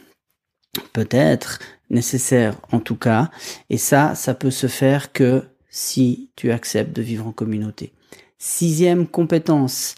peut-être 0.92 1.58
nécessaire 1.90 2.56
en 2.70 2.80
tout 2.80 2.96
cas, 2.96 3.30
et 3.68 3.78
ça, 3.78 4.14
ça 4.14 4.34
peut 4.34 4.50
se 4.50 4.66
faire 4.68 5.12
que 5.12 5.42
si 5.70 6.30
tu 6.36 6.52
acceptes 6.52 6.94
de 6.94 7.02
vivre 7.02 7.26
en 7.26 7.32
communauté. 7.32 7.92
Sixième 8.38 9.08
compétence, 9.08 9.96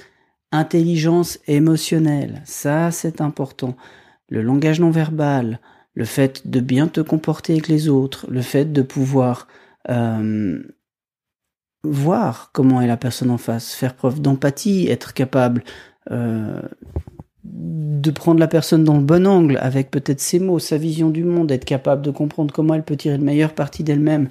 intelligence 0.53 1.39
émotionnelle, 1.47 2.41
ça 2.47 2.91
c'est 2.91 3.21
important. 3.21 3.77
Le 4.31 4.41
langage 4.41 4.81
non 4.81 4.91
verbal, 4.91 5.61
le 5.97 6.05
fait 6.05 6.49
de 6.49 6.61
bien 6.61 6.87
te 6.87 7.01
comporter 7.01 7.55
avec 7.55 7.69
les 7.69 7.89
autres, 7.89 8.31
le 8.31 8.43
fait 8.43 8.73
de 8.73 8.83
pouvoir 8.83 9.49
euh, 9.89 10.63
voir 11.83 12.51
comment 12.53 12.81
est 12.81 12.87
la 12.87 12.99
personne 12.99 13.31
en 13.31 13.39
face, 13.39 13.75
faire 13.75 13.95
preuve 13.95 14.21
d'empathie, 14.21 14.89
être 14.89 15.15
capable 15.15 15.65
euh, 16.11 16.61
de 17.53 18.11
prendre 18.11 18.39
la 18.39 18.47
personne 18.47 18.85
dans 18.85 18.97
le 18.97 19.03
bon 19.03 19.27
angle 19.27 19.59
avec 19.61 19.91
peut-être 19.91 20.21
ses 20.21 20.39
mots, 20.39 20.59
sa 20.59 20.77
vision 20.77 21.11
du 21.11 21.25
monde, 21.25 21.51
être 21.51 21.65
capable 21.65 22.03
de 22.03 22.11
comprendre 22.11 22.53
comment 22.55 22.75
elle 22.75 22.85
peut 22.85 22.97
tirer 22.97 23.17
le 23.17 23.25
meilleur 23.25 23.53
parti 23.53 23.83
d'elle-même, 23.83 24.29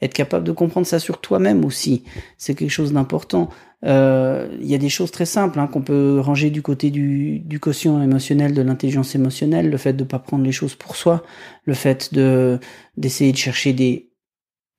être 0.00 0.14
capable 0.14 0.44
de 0.44 0.52
comprendre 0.52 0.86
ça 0.86 0.98
sur 0.98 1.20
toi-même 1.20 1.64
aussi, 1.64 2.04
c'est 2.36 2.54
quelque 2.54 2.70
chose 2.70 2.92
d'important. 2.92 3.50
Euh, 3.84 4.48
il 4.60 4.66
y 4.66 4.74
a 4.74 4.78
des 4.78 4.88
choses 4.88 5.10
très 5.10 5.26
simples 5.26 5.60
hein, 5.60 5.66
qu'on 5.66 5.82
peut 5.82 6.20
ranger 6.20 6.50
du 6.50 6.62
côté 6.62 6.90
du, 6.90 7.38
du 7.40 7.60
quotient 7.60 8.02
émotionnel, 8.02 8.54
de 8.54 8.62
l'intelligence 8.62 9.14
émotionnelle, 9.14 9.70
le 9.70 9.76
fait 9.76 9.92
de 9.92 10.02
ne 10.02 10.08
pas 10.08 10.18
prendre 10.18 10.44
les 10.44 10.52
choses 10.52 10.74
pour 10.74 10.96
soi, 10.96 11.22
le 11.64 11.74
fait 11.74 12.12
de 12.14 12.58
d'essayer 12.96 13.32
de 13.32 13.36
chercher 13.36 13.72
des 13.72 14.10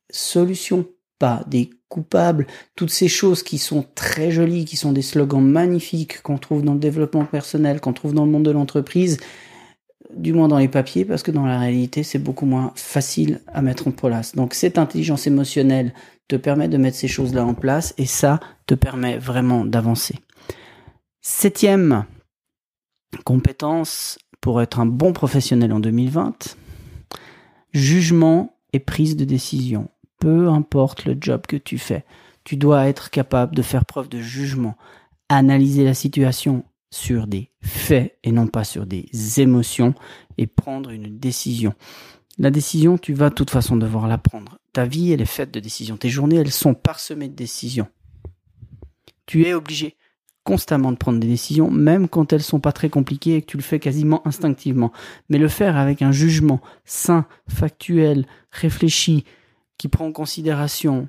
solutions, 0.09 0.85
pas 1.17 1.43
des 1.47 1.69
coupables, 1.89 2.47
toutes 2.75 2.91
ces 2.91 3.07
choses 3.07 3.43
qui 3.43 3.57
sont 3.57 3.85
très 3.95 4.31
jolies, 4.31 4.65
qui 4.65 4.77
sont 4.77 4.93
des 4.93 5.01
slogans 5.01 5.43
magnifiques 5.43 6.21
qu'on 6.21 6.37
trouve 6.37 6.63
dans 6.63 6.73
le 6.73 6.79
développement 6.79 7.25
personnel, 7.25 7.81
qu'on 7.81 7.93
trouve 7.93 8.13
dans 8.13 8.25
le 8.25 8.31
monde 8.31 8.43
de 8.43 8.51
l'entreprise, 8.51 9.17
du 10.15 10.33
moins 10.33 10.47
dans 10.47 10.57
les 10.57 10.67
papiers, 10.67 11.03
parce 11.03 11.23
que 11.23 11.31
dans 11.31 11.45
la 11.45 11.59
réalité, 11.59 12.03
c'est 12.03 12.19
beaucoup 12.19 12.45
moins 12.45 12.71
facile 12.75 13.41
à 13.47 13.61
mettre 13.61 13.87
en 13.87 13.91
place. 13.91 14.35
Donc 14.35 14.53
cette 14.53 14.77
intelligence 14.77 15.27
émotionnelle 15.27 15.93
te 16.27 16.35
permet 16.35 16.67
de 16.67 16.77
mettre 16.77 16.97
ces 16.97 17.07
choses-là 17.07 17.45
en 17.45 17.55
place, 17.55 17.93
et 17.97 18.05
ça 18.05 18.39
te 18.67 18.75
permet 18.75 19.17
vraiment 19.17 19.65
d'avancer. 19.65 20.15
Septième 21.21 22.05
compétence 23.25 24.19
pour 24.41 24.61
être 24.61 24.79
un 24.79 24.85
bon 24.85 25.11
professionnel 25.11 25.73
en 25.73 25.79
2020, 25.79 26.55
jugement 27.73 28.55
et 28.73 28.79
prise 28.79 29.15
de 29.15 29.25
décision 29.25 29.89
peu 30.19 30.49
importe 30.49 31.05
le 31.05 31.17
job 31.19 31.41
que 31.47 31.57
tu 31.57 31.77
fais, 31.77 32.05
tu 32.43 32.57
dois 32.57 32.87
être 32.87 33.09
capable 33.09 33.55
de 33.55 33.61
faire 33.61 33.85
preuve 33.85 34.09
de 34.09 34.19
jugement, 34.19 34.75
analyser 35.29 35.83
la 35.83 35.93
situation 35.93 36.63
sur 36.91 37.27
des 37.27 37.51
faits 37.61 38.17
et 38.23 38.31
non 38.31 38.47
pas 38.47 38.63
sur 38.63 38.85
des 38.85 39.07
émotions 39.37 39.93
et 40.37 40.47
prendre 40.47 40.89
une 40.89 41.19
décision. 41.19 41.73
La 42.37 42.51
décision, 42.51 42.97
tu 42.97 43.13
vas 43.13 43.29
de 43.29 43.35
toute 43.35 43.49
façon 43.49 43.75
devoir 43.75 44.07
la 44.07 44.17
prendre. 44.17 44.59
Ta 44.73 44.85
vie, 44.85 45.11
elle 45.11 45.21
est 45.21 45.25
faite 45.25 45.51
de 45.51 45.59
décisions. 45.59 45.97
Tes 45.97 46.09
journées, 46.09 46.37
elles 46.37 46.51
sont 46.51 46.73
parsemées 46.73 47.27
de 47.27 47.35
décisions. 47.35 47.87
Tu 49.25 49.45
es 49.45 49.53
obligé 49.53 49.97
constamment 50.43 50.91
de 50.91 50.97
prendre 50.97 51.19
des 51.19 51.27
décisions, 51.27 51.69
même 51.69 52.07
quand 52.07 52.33
elles 52.33 52.41
sont 52.41 52.59
pas 52.59 52.71
très 52.71 52.89
compliquées 52.89 53.35
et 53.35 53.41
que 53.41 53.51
tu 53.51 53.57
le 53.57 53.61
fais 53.61 53.79
quasiment 53.79 54.25
instinctivement. 54.25 54.91
Mais 55.29 55.37
le 55.37 55.47
faire 55.47 55.77
avec 55.77 56.01
un 56.01 56.11
jugement 56.11 56.61
sain, 56.85 57.27
factuel, 57.47 58.25
réfléchi, 58.51 59.25
qui 59.79 59.87
prend 59.87 60.05
en 60.05 60.11
considération 60.11 61.07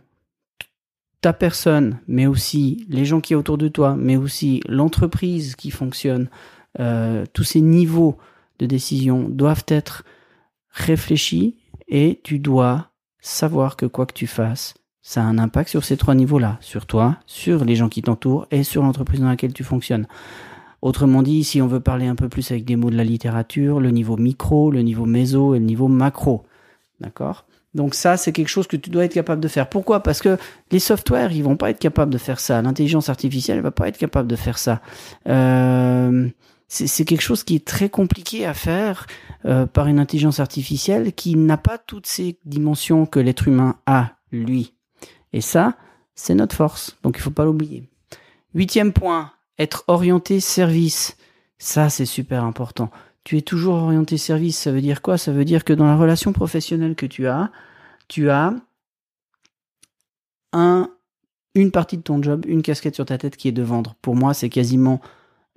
ta 1.21 1.35
personne, 1.35 1.99
mais 2.09 2.27
aussi 2.27 2.87
les 2.89 3.05
gens 3.05 3.21
qui 3.21 3.35
sont 3.35 3.41
autour 3.41 3.59
de 3.59 3.69
toi, 3.69 3.95
mais 3.95 4.17
aussi 4.17 4.63
l'entreprise 4.67 5.55
qui 5.57 5.71
fonctionne, 5.71 6.31
euh, 6.79 7.27
tous 7.35 7.45
ces 7.45 7.61
niveaux 7.61 8.17
de 8.59 8.65
décision 8.65 9.29
doivent 9.29 9.67
être 9.69 10.05
réfléchis 10.71 11.57
et 11.89 12.21
tu 12.23 12.39
dois 12.39 12.91
savoir 13.21 13.77
que 13.77 13.85
quoi 13.85 14.07
que 14.07 14.15
tu 14.15 14.27
fasses, 14.27 14.75
ça 15.03 15.23
a 15.23 15.25
un 15.25 15.39
impact 15.39 15.69
sur 15.69 15.85
ces 15.85 15.97
trois 15.97 16.15
niveaux-là, 16.15 16.57
sur 16.61 16.87
toi, 16.87 17.19
sur 17.27 17.65
les 17.65 17.75
gens 17.75 17.89
qui 17.89 18.01
t'entourent 18.01 18.47
et 18.51 18.63
sur 18.63 18.83
l'entreprise 18.83 19.21
dans 19.21 19.29
laquelle 19.29 19.53
tu 19.53 19.65
fonctionnes. 19.65 20.07
Autrement 20.81 21.23
dit, 21.23 21.45
si 21.45 21.61
on 21.61 21.67
veut 21.67 21.81
parler 21.81 22.07
un 22.07 22.15
peu 22.15 22.29
plus 22.29 22.51
avec 22.53 22.65
des 22.65 22.77
mots 22.77 22.91
de 22.91 22.97
la 22.97 23.05
littérature, 23.05 23.81
le 23.81 23.91
niveau 23.91 24.17
micro, 24.17 24.71
le 24.71 24.81
niveau 24.81 25.05
méso 25.05 25.55
et 25.55 25.59
le 25.59 25.65
niveau 25.65 25.89
macro. 25.89 26.47
D'accord? 27.01 27.45
Donc 27.75 27.95
ça, 27.95 28.17
c'est 28.17 28.33
quelque 28.33 28.49
chose 28.49 28.67
que 28.67 28.77
tu 28.77 28.91
dois 28.91 29.05
être 29.05 29.15
capable 29.15 29.41
de 29.41 29.49
faire. 29.49 29.69
Pourquoi? 29.69 30.03
Parce 30.03 30.21
que 30.21 30.37
les 30.73 30.81
softwares, 30.81 31.33
ils 31.33 31.45
vont 31.45 31.57
pas 31.57 31.71
être 31.71 31.79
capables 31.79 32.13
de 32.13 32.19
faire 32.19 32.41
ça. 32.41 32.61
L'intelligence 32.63 33.09
artificielle, 33.09 33.59
elle 33.59 33.63
va 33.63 33.71
pas 33.71 33.89
être 33.89 33.99
capable 33.99 34.29
de 34.29 34.37
faire 34.37 34.59
ça. 34.59 34.81
Euh, 35.29 36.29
c'est 36.67 37.05
quelque 37.05 37.23
chose 37.23 37.43
qui 37.43 37.57
est 37.57 37.67
très 37.67 37.89
compliqué 37.89 38.47
à 38.47 38.55
faire 38.55 39.07
euh, 39.45 39.67
par 39.67 39.89
une 39.89 39.99
intelligence 39.99 40.39
artificielle 40.39 41.13
qui 41.13 41.35
n'a 41.37 41.57
pas 41.57 41.79
toutes 41.79 42.07
ces 42.07 42.39
dimensions 42.45 43.07
que 43.07 43.19
l'être 43.19 43.49
humain 43.49 43.77
a, 43.87 44.13
lui. 44.31 44.75
Et 45.33 45.41
ça, 45.41 45.77
c'est 46.15 46.35
notre 46.35 46.55
force. 46.55 46.97
Donc 47.03 47.17
il 47.19 47.21
faut 47.21 47.31
pas 47.31 47.45
l'oublier. 47.45 47.89
Huitième 48.55 48.93
point, 48.93 49.33
être 49.59 49.85
orienté 49.89 50.39
service. 50.41 51.17
Ça, 51.59 51.91
c'est 51.91 52.07
super 52.07 52.45
important 52.45 52.91
tu 53.25 53.37
es 53.37 53.43
toujours 53.43 53.75
orienté 53.75 54.17
service. 54.17 54.59
Ça 54.59 54.73
veut 54.73 54.81
dire 54.81 55.03
quoi? 55.03 55.19
Ça 55.19 55.33
veut 55.33 55.45
dire 55.45 55.65
que 55.65 55.73
dans 55.73 55.87
la 55.87 55.97
relation 55.97 56.33
professionnelle 56.33 56.95
que 56.95 57.07
tu 57.07 57.27
as, 57.27 57.51
tu 58.09 58.31
as 58.31 58.55
un, 60.53 60.91
une 61.55 61.71
partie 61.71 61.97
de 61.97 62.03
ton 62.03 62.23
job, 62.23 62.45
une 62.47 62.63
casquette 62.63 62.95
sur 62.95 63.05
ta 63.05 63.19
tête 63.19 63.37
qui 63.37 63.49
est 63.49 63.53
de 63.53 63.63
vendre. 63.63 63.95
Pour 64.03 64.17
moi, 64.17 64.35
c'est 64.35 64.49
quasiment 64.49 65.01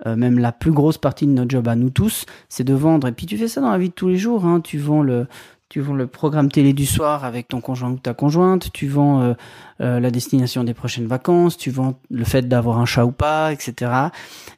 euh, 0.06 0.16
même 0.16 0.38
la 0.38 0.52
plus 0.52 0.72
grosse 0.72 0.98
partie 0.98 1.26
de 1.26 1.32
notre 1.32 1.50
job 1.50 1.68
à 1.68 1.76
nous 1.76 1.90
tous, 1.90 2.26
c'est 2.48 2.64
de 2.64 2.74
vendre. 2.74 3.08
Et 3.08 3.12
puis 3.12 3.26
tu 3.26 3.38
fais 3.38 3.48
ça 3.48 3.60
dans 3.60 3.70
la 3.70 3.78
vie 3.78 3.88
de 3.88 3.94
tous 3.94 4.08
les 4.08 4.16
jours. 4.16 4.44
Hein. 4.44 4.60
Tu 4.60 4.78
vends 4.78 5.02
le, 5.02 5.26
tu 5.68 5.80
vends 5.80 5.94
le 5.94 6.06
programme 6.06 6.50
télé 6.50 6.72
du 6.72 6.84
soir 6.84 7.24
avec 7.24 7.48
ton 7.48 7.60
conjoint 7.60 7.90
ou 7.90 7.98
ta 7.98 8.12
conjointe, 8.12 8.72
tu 8.72 8.86
vends 8.86 9.22
euh, 9.22 9.34
euh, 9.80 10.00
la 10.00 10.10
destination 10.10 10.64
des 10.64 10.74
prochaines 10.74 11.06
vacances, 11.06 11.56
tu 11.56 11.70
vends 11.70 11.98
le 12.10 12.24
fait 12.24 12.46
d'avoir 12.48 12.78
un 12.78 12.86
chat 12.86 13.06
ou 13.06 13.12
pas, 13.12 13.52
etc. 13.52 13.90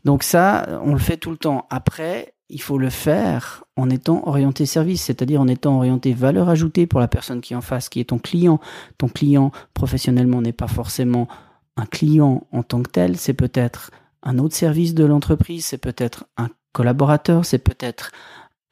Donc 0.04 0.22
ça, 0.22 0.80
on 0.84 0.92
le 0.92 0.98
fait 0.98 1.16
tout 1.16 1.30
le 1.30 1.36
temps. 1.36 1.66
Après, 1.70 2.34
il 2.48 2.62
faut 2.62 2.78
le 2.78 2.90
faire 2.90 3.64
en 3.76 3.90
étant 3.90 4.22
orienté 4.26 4.66
service, 4.66 5.02
c'est-à-dire 5.02 5.40
en 5.40 5.48
étant 5.48 5.76
orienté 5.76 6.14
valeur 6.14 6.48
ajoutée 6.48 6.86
pour 6.86 7.00
la 7.00 7.08
personne 7.08 7.40
qui 7.40 7.54
en 7.54 7.60
face, 7.60 7.88
qui 7.88 8.00
est 8.00 8.10
ton 8.10 8.18
client. 8.18 8.60
Ton 8.98 9.08
client 9.08 9.50
professionnellement 9.74 10.40
n'est 10.40 10.52
pas 10.52 10.68
forcément 10.68 11.28
un 11.76 11.86
client 11.86 12.46
en 12.52 12.62
tant 12.62 12.82
que 12.82 12.90
tel, 12.90 13.16
c'est 13.16 13.34
peut-être 13.34 13.90
un 14.22 14.38
autre 14.38 14.54
service 14.54 14.94
de 14.94 15.04
l'entreprise, 15.04 15.66
c'est 15.66 15.78
peut-être 15.78 16.24
un 16.36 16.48
collaborateur, 16.72 17.44
c'est 17.44 17.58
peut-être 17.58 18.12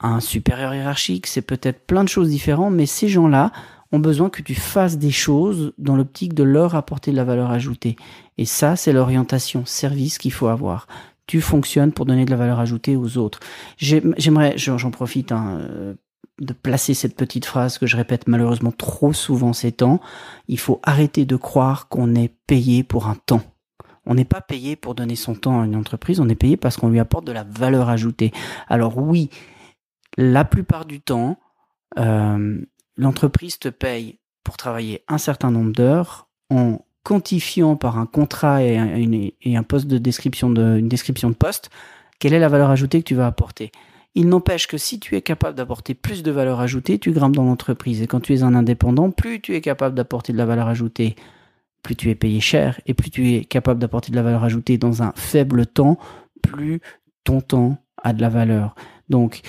un 0.00 0.20
supérieur 0.20 0.74
hiérarchique, 0.74 1.26
c'est 1.26 1.42
peut-être 1.42 1.86
plein 1.86 2.04
de 2.04 2.08
choses 2.08 2.30
différentes, 2.30 2.74
mais 2.74 2.86
ces 2.86 3.08
gens-là 3.08 3.52
ont 3.92 3.98
besoin 3.98 4.30
que 4.30 4.42
tu 4.42 4.54
fasses 4.54 4.98
des 4.98 5.10
choses 5.10 5.72
dans 5.78 5.96
l'optique 5.96 6.34
de 6.34 6.42
leur 6.42 6.74
apporter 6.74 7.12
de 7.12 7.16
la 7.16 7.24
valeur 7.24 7.50
ajoutée. 7.50 7.96
Et 8.38 8.44
ça, 8.44 8.74
c'est 8.74 8.92
l'orientation 8.92 9.64
service 9.64 10.18
qu'il 10.18 10.32
faut 10.32 10.48
avoir 10.48 10.86
tu 11.26 11.40
fonctionnes 11.40 11.92
pour 11.92 12.06
donner 12.06 12.24
de 12.24 12.30
la 12.30 12.36
valeur 12.36 12.60
ajoutée 12.60 12.96
aux 12.96 13.18
autres. 13.18 13.40
J'aimerais, 13.76 14.54
j'en 14.56 14.90
profite 14.90 15.32
hein, 15.32 15.58
euh, 15.60 15.94
de 16.40 16.52
placer 16.52 16.94
cette 16.94 17.16
petite 17.16 17.46
phrase 17.46 17.78
que 17.78 17.86
je 17.86 17.96
répète 17.96 18.28
malheureusement 18.28 18.72
trop 18.72 19.12
souvent 19.12 19.52
ces 19.52 19.72
temps. 19.72 20.00
Il 20.48 20.58
faut 20.58 20.80
arrêter 20.82 21.24
de 21.24 21.36
croire 21.36 21.88
qu'on 21.88 22.14
est 22.14 22.34
payé 22.46 22.82
pour 22.82 23.06
un 23.06 23.14
temps. 23.14 23.42
On 24.06 24.14
n'est 24.14 24.24
pas 24.26 24.42
payé 24.42 24.76
pour 24.76 24.94
donner 24.94 25.16
son 25.16 25.34
temps 25.34 25.62
à 25.62 25.64
une 25.64 25.76
entreprise, 25.76 26.20
on 26.20 26.28
est 26.28 26.34
payé 26.34 26.58
parce 26.58 26.76
qu'on 26.76 26.90
lui 26.90 27.00
apporte 27.00 27.26
de 27.26 27.32
la 27.32 27.44
valeur 27.44 27.88
ajoutée. 27.88 28.32
Alors 28.68 28.98
oui, 28.98 29.30
la 30.18 30.44
plupart 30.44 30.84
du 30.84 31.00
temps, 31.00 31.38
euh, 31.98 32.60
l'entreprise 32.96 33.58
te 33.58 33.68
paye 33.68 34.18
pour 34.42 34.58
travailler 34.58 35.04
un 35.08 35.16
certain 35.16 35.50
nombre 35.50 35.72
d'heures 35.72 36.28
en 36.50 36.84
quantifiant 37.04 37.76
par 37.76 37.98
un 37.98 38.06
contrat 38.06 38.62
et 38.62 38.76
un, 38.76 39.62
poste 39.62 39.86
de 39.86 39.98
description 39.98 40.50
de, 40.50 40.78
une 40.78 40.88
description 40.88 41.28
de 41.28 41.34
poste, 41.34 41.70
quelle 42.18 42.32
est 42.32 42.38
la 42.38 42.48
valeur 42.48 42.70
ajoutée 42.70 43.00
que 43.00 43.06
tu 43.06 43.14
vas 43.14 43.26
apporter? 43.26 43.70
Il 44.14 44.28
n'empêche 44.28 44.66
que 44.66 44.78
si 44.78 45.00
tu 45.00 45.16
es 45.16 45.22
capable 45.22 45.56
d'apporter 45.56 45.94
plus 45.94 46.22
de 46.22 46.30
valeur 46.30 46.60
ajoutée, 46.60 46.98
tu 46.98 47.12
grimpes 47.12 47.34
dans 47.34 47.44
l'entreprise. 47.44 48.00
Et 48.00 48.06
quand 48.06 48.20
tu 48.20 48.32
es 48.34 48.42
un 48.42 48.54
indépendant, 48.54 49.10
plus 49.10 49.40
tu 49.40 49.54
es 49.54 49.60
capable 49.60 49.94
d'apporter 49.94 50.32
de 50.32 50.38
la 50.38 50.46
valeur 50.46 50.68
ajoutée, 50.68 51.16
plus 51.82 51.96
tu 51.96 52.10
es 52.10 52.14
payé 52.14 52.40
cher, 52.40 52.80
et 52.86 52.94
plus 52.94 53.10
tu 53.10 53.34
es 53.34 53.44
capable 53.44 53.80
d'apporter 53.80 54.10
de 54.10 54.16
la 54.16 54.22
valeur 54.22 54.44
ajoutée 54.44 54.78
dans 54.78 55.02
un 55.02 55.12
faible 55.16 55.66
temps, 55.66 55.98
plus 56.42 56.80
ton 57.24 57.40
temps 57.40 57.76
a 58.02 58.12
de 58.12 58.22
la 58.22 58.28
valeur. 58.28 58.76
Donc, 59.08 59.40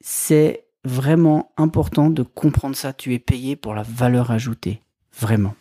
c'est 0.00 0.66
vraiment 0.84 1.52
important 1.56 2.10
de 2.10 2.22
comprendre 2.22 2.76
ça. 2.76 2.92
Tu 2.92 3.14
es 3.14 3.18
payé 3.18 3.56
pour 3.56 3.74
la 3.74 3.82
valeur 3.82 4.30
ajoutée. 4.30 4.80
Vraiment. 5.18 5.54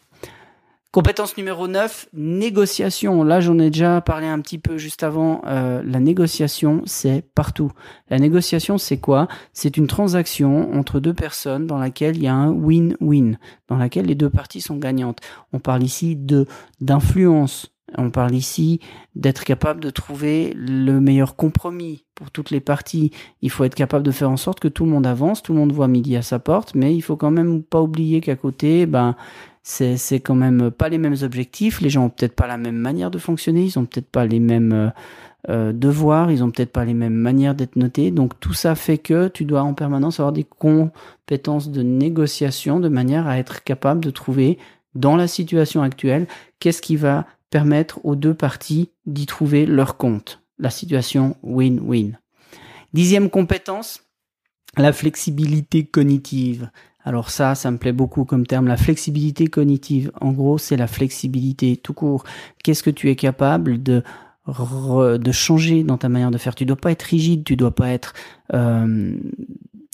Compétence 0.92 1.38
numéro 1.38 1.68
9, 1.68 2.10
négociation. 2.14 3.24
Là, 3.24 3.42
j'en 3.42 3.60
ai 3.60 3.70
déjà 3.70 4.02
parlé 4.02 4.26
un 4.26 4.40
petit 4.42 4.58
peu 4.58 4.80
juste 4.80 5.04
avant. 5.04 5.44
Euh, 5.46 5.84
la 5.86 6.00
négociation, 6.00 6.82
c'est 6.88 7.24
partout. 7.36 7.72
La 8.10 8.18
négociation, 8.18 8.80
c'est 8.80 8.98
quoi? 8.98 9.28
C'est 9.54 9.78
une 9.78 9.86
transaction 9.86 10.74
entre 10.74 11.00
deux 11.00 11.14
personnes 11.14 11.68
dans 11.68 11.78
laquelle 11.78 12.18
il 12.18 12.24
y 12.24 12.28
a 12.28 12.34
un 12.34 12.52
win-win, 12.52 13.38
dans 13.68 13.78
laquelle 13.78 14.08
les 14.08 14.16
deux 14.16 14.32
parties 14.32 14.62
sont 14.62 14.78
gagnantes. 14.78 15.20
On 15.54 15.60
parle 15.60 15.84
ici 15.84 16.16
de 16.16 16.48
d'influence. 16.82 17.72
On 17.98 18.10
parle 18.10 18.34
ici 18.34 18.80
d'être 19.16 19.44
capable 19.44 19.82
de 19.82 19.90
trouver 19.90 20.54
le 20.56 21.00
meilleur 21.00 21.36
compromis 21.36 22.06
pour 22.16 22.32
toutes 22.32 22.52
les 22.52 22.60
parties. 22.60 23.12
Il 23.42 23.50
faut 23.50 23.64
être 23.64 23.76
capable 23.76 24.04
de 24.04 24.12
faire 24.12 24.30
en 24.30 24.38
sorte 24.38 24.60
que 24.60 24.68
tout 24.68 24.86
le 24.86 24.92
monde 24.92 25.08
avance, 25.08 25.42
tout 25.44 25.54
le 25.54 25.60
monde 25.60 25.72
voit 25.72 25.88
midi 25.88 26.16
à 26.16 26.22
sa 26.22 26.40
porte, 26.40 26.76
mais 26.76 26.96
il 26.96 27.02
faut 27.02 27.16
quand 27.16 27.32
même 27.32 27.64
pas 27.64 27.82
oublier 27.82 28.22
qu'à 28.22 28.36
côté, 28.36 28.86
ben, 28.86 29.16
c'est 29.70 30.20
quand 30.20 30.36
même 30.36 30.72
pas 30.72 30.90
les 30.90 30.98
mêmes 30.98 31.16
objectifs. 31.22 31.80
Les 31.80 31.92
gens 31.92 32.06
ont 32.06 32.10
peut-être 32.10 32.36
pas 32.36 32.48
la 32.48 32.58
même 32.58 32.78
manière 32.78 33.12
de 33.12 33.20
fonctionner, 33.20 33.64
ils 33.64 33.78
ont 33.78 33.86
peut-être 33.86 34.10
pas 34.10 34.26
les 34.26 34.40
mêmes 34.40 34.74
euh, 34.74 34.90
euh, 35.50 35.74
devoirs, 35.74 36.32
ils 36.32 36.44
ont 36.44 36.50
peut-être 36.50 36.72
pas 36.72 36.86
les 36.86 36.96
mêmes 36.96 37.14
manières 37.14 37.54
d'être 37.54 37.76
notés. 37.76 38.10
Donc 38.10 38.40
tout 38.40 38.54
ça 38.54 38.74
fait 38.74 38.98
que 38.98 39.28
tu 39.28 39.46
dois 39.46 39.62
en 39.62 39.76
permanence 39.76 40.20
avoir 40.20 40.34
des 40.34 40.44
compétences 40.44 41.70
de 41.70 41.84
négociation 41.84 42.80
de 42.80 42.90
manière 42.90 43.28
à 43.28 43.38
être 43.38 43.64
capable 43.64 44.04
de 44.04 44.10
trouver 44.10 44.58
dans 44.96 45.16
la 45.16 45.28
situation 45.28 45.84
actuelle 45.84 46.26
qu'est-ce 46.60 46.82
qui 46.82 46.96
va 46.96 47.28
permettre 47.52 48.04
aux 48.04 48.16
deux 48.16 48.34
parties 48.34 48.90
d'y 49.06 49.28
trouver 49.28 49.68
leur 49.68 49.98
compte. 49.98 50.42
La 50.58 50.72
situation 50.72 51.38
win-win. 51.44 52.18
Dixième 52.94 53.30
compétence, 53.30 54.02
la 54.78 54.94
flexibilité 54.94 55.86
cognitive. 55.86 56.72
Alors 57.04 57.30
ça, 57.30 57.56
ça 57.56 57.72
me 57.72 57.78
plaît 57.78 57.94
beaucoup 57.94 58.26
comme 58.26 58.46
terme, 58.46 58.68
la 58.68 58.78
flexibilité 58.78 59.48
cognitive. 59.48 60.12
En 60.20 60.32
gros, 60.32 60.58
c'est 60.58 60.78
la 60.78 60.88
flexibilité 60.88 61.78
tout 61.78 61.94
court. 61.94 62.24
Qu'est-ce 62.64 62.84
que 62.84 62.90
tu 62.90 63.10
es 63.10 63.16
capable 63.16 63.82
de 63.82 64.04
de 64.48 65.32
changer 65.32 65.84
dans 65.84 65.98
ta 65.98 66.10
manière 66.10 66.32
de 66.32 66.38
faire? 66.40 66.56
Tu 66.56 66.66
dois 66.66 66.76
pas 66.76 66.92
être 66.92 67.04
rigide, 67.04 67.44
tu 67.44 67.56
dois 67.56 67.74
pas 67.74 67.90
être 67.90 68.14
euh, 68.54 69.14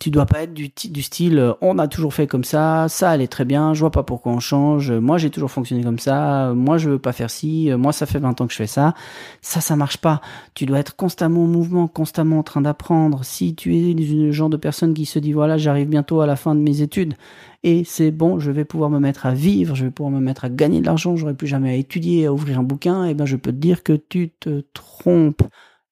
tu 0.01 0.11
dois 0.11 0.25
pas 0.25 0.43
être 0.43 0.53
du, 0.53 1.01
style 1.01 1.39
euh, 1.39 1.53
on 1.61 1.79
a 1.79 1.87
toujours 1.87 2.13
fait 2.13 2.27
comme 2.27 2.43
ça, 2.43 2.87
ça 2.89 3.09
allait 3.09 3.27
très 3.27 3.45
bien, 3.45 3.73
je 3.73 3.79
vois 3.79 3.91
pas 3.91 4.03
pourquoi 4.03 4.33
on 4.33 4.39
change, 4.39 4.91
moi 4.91 5.17
j'ai 5.17 5.29
toujours 5.29 5.51
fonctionné 5.51 5.83
comme 5.83 5.99
ça, 5.99 6.53
moi 6.53 6.77
je 6.77 6.89
veux 6.89 6.99
pas 6.99 7.13
faire 7.13 7.29
ci, 7.29 7.71
moi 7.77 7.93
ça 7.93 8.05
fait 8.05 8.19
20 8.19 8.41
ans 8.41 8.47
que 8.47 8.53
je 8.53 8.57
fais 8.57 8.67
ça. 8.67 8.93
Ça 9.41 9.61
ça 9.61 9.75
marche 9.75 9.97
pas. 9.97 10.21
Tu 10.53 10.65
dois 10.65 10.79
être 10.79 10.95
constamment 10.95 11.43
en 11.43 11.47
mouvement, 11.47 11.87
constamment 11.87 12.39
en 12.39 12.43
train 12.43 12.61
d'apprendre. 12.61 13.23
Si 13.23 13.55
tu 13.55 13.75
es 13.75 13.93
le 13.93 14.31
genre 14.31 14.49
de 14.49 14.57
personne 14.57 14.93
qui 14.93 15.05
se 15.05 15.19
dit 15.19 15.33
voilà, 15.33 15.57
j'arrive 15.57 15.87
bientôt 15.87 16.21
à 16.21 16.27
la 16.27 16.35
fin 16.35 16.55
de 16.55 16.59
mes 16.59 16.81
études 16.81 17.15
et 17.65 17.83
c'est 17.83 18.11
bon, 18.11 18.37
je 18.37 18.51
vais 18.51 18.63
pouvoir 18.63 18.91
me 18.91 18.99
mettre 18.99 19.25
à 19.25 19.33
vivre, 19.33 19.73
je 19.73 19.85
vais 19.85 19.91
pouvoir 19.91 20.13
me 20.13 20.19
mettre 20.19 20.45
à 20.45 20.49
gagner 20.49 20.81
de 20.81 20.85
l'argent, 20.85 21.15
j'aurai 21.15 21.33
plus 21.33 21.47
jamais 21.47 21.71
à 21.71 21.73
étudier, 21.73 22.27
à 22.27 22.31
ouvrir 22.31 22.59
un 22.59 22.63
bouquin, 22.63 23.05
et 23.05 23.15
ben 23.15 23.25
je 23.25 23.37
peux 23.37 23.51
te 23.51 23.57
dire 23.57 23.81
que 23.81 23.93
tu 23.93 24.29
te 24.29 24.63
trompes 24.73 25.41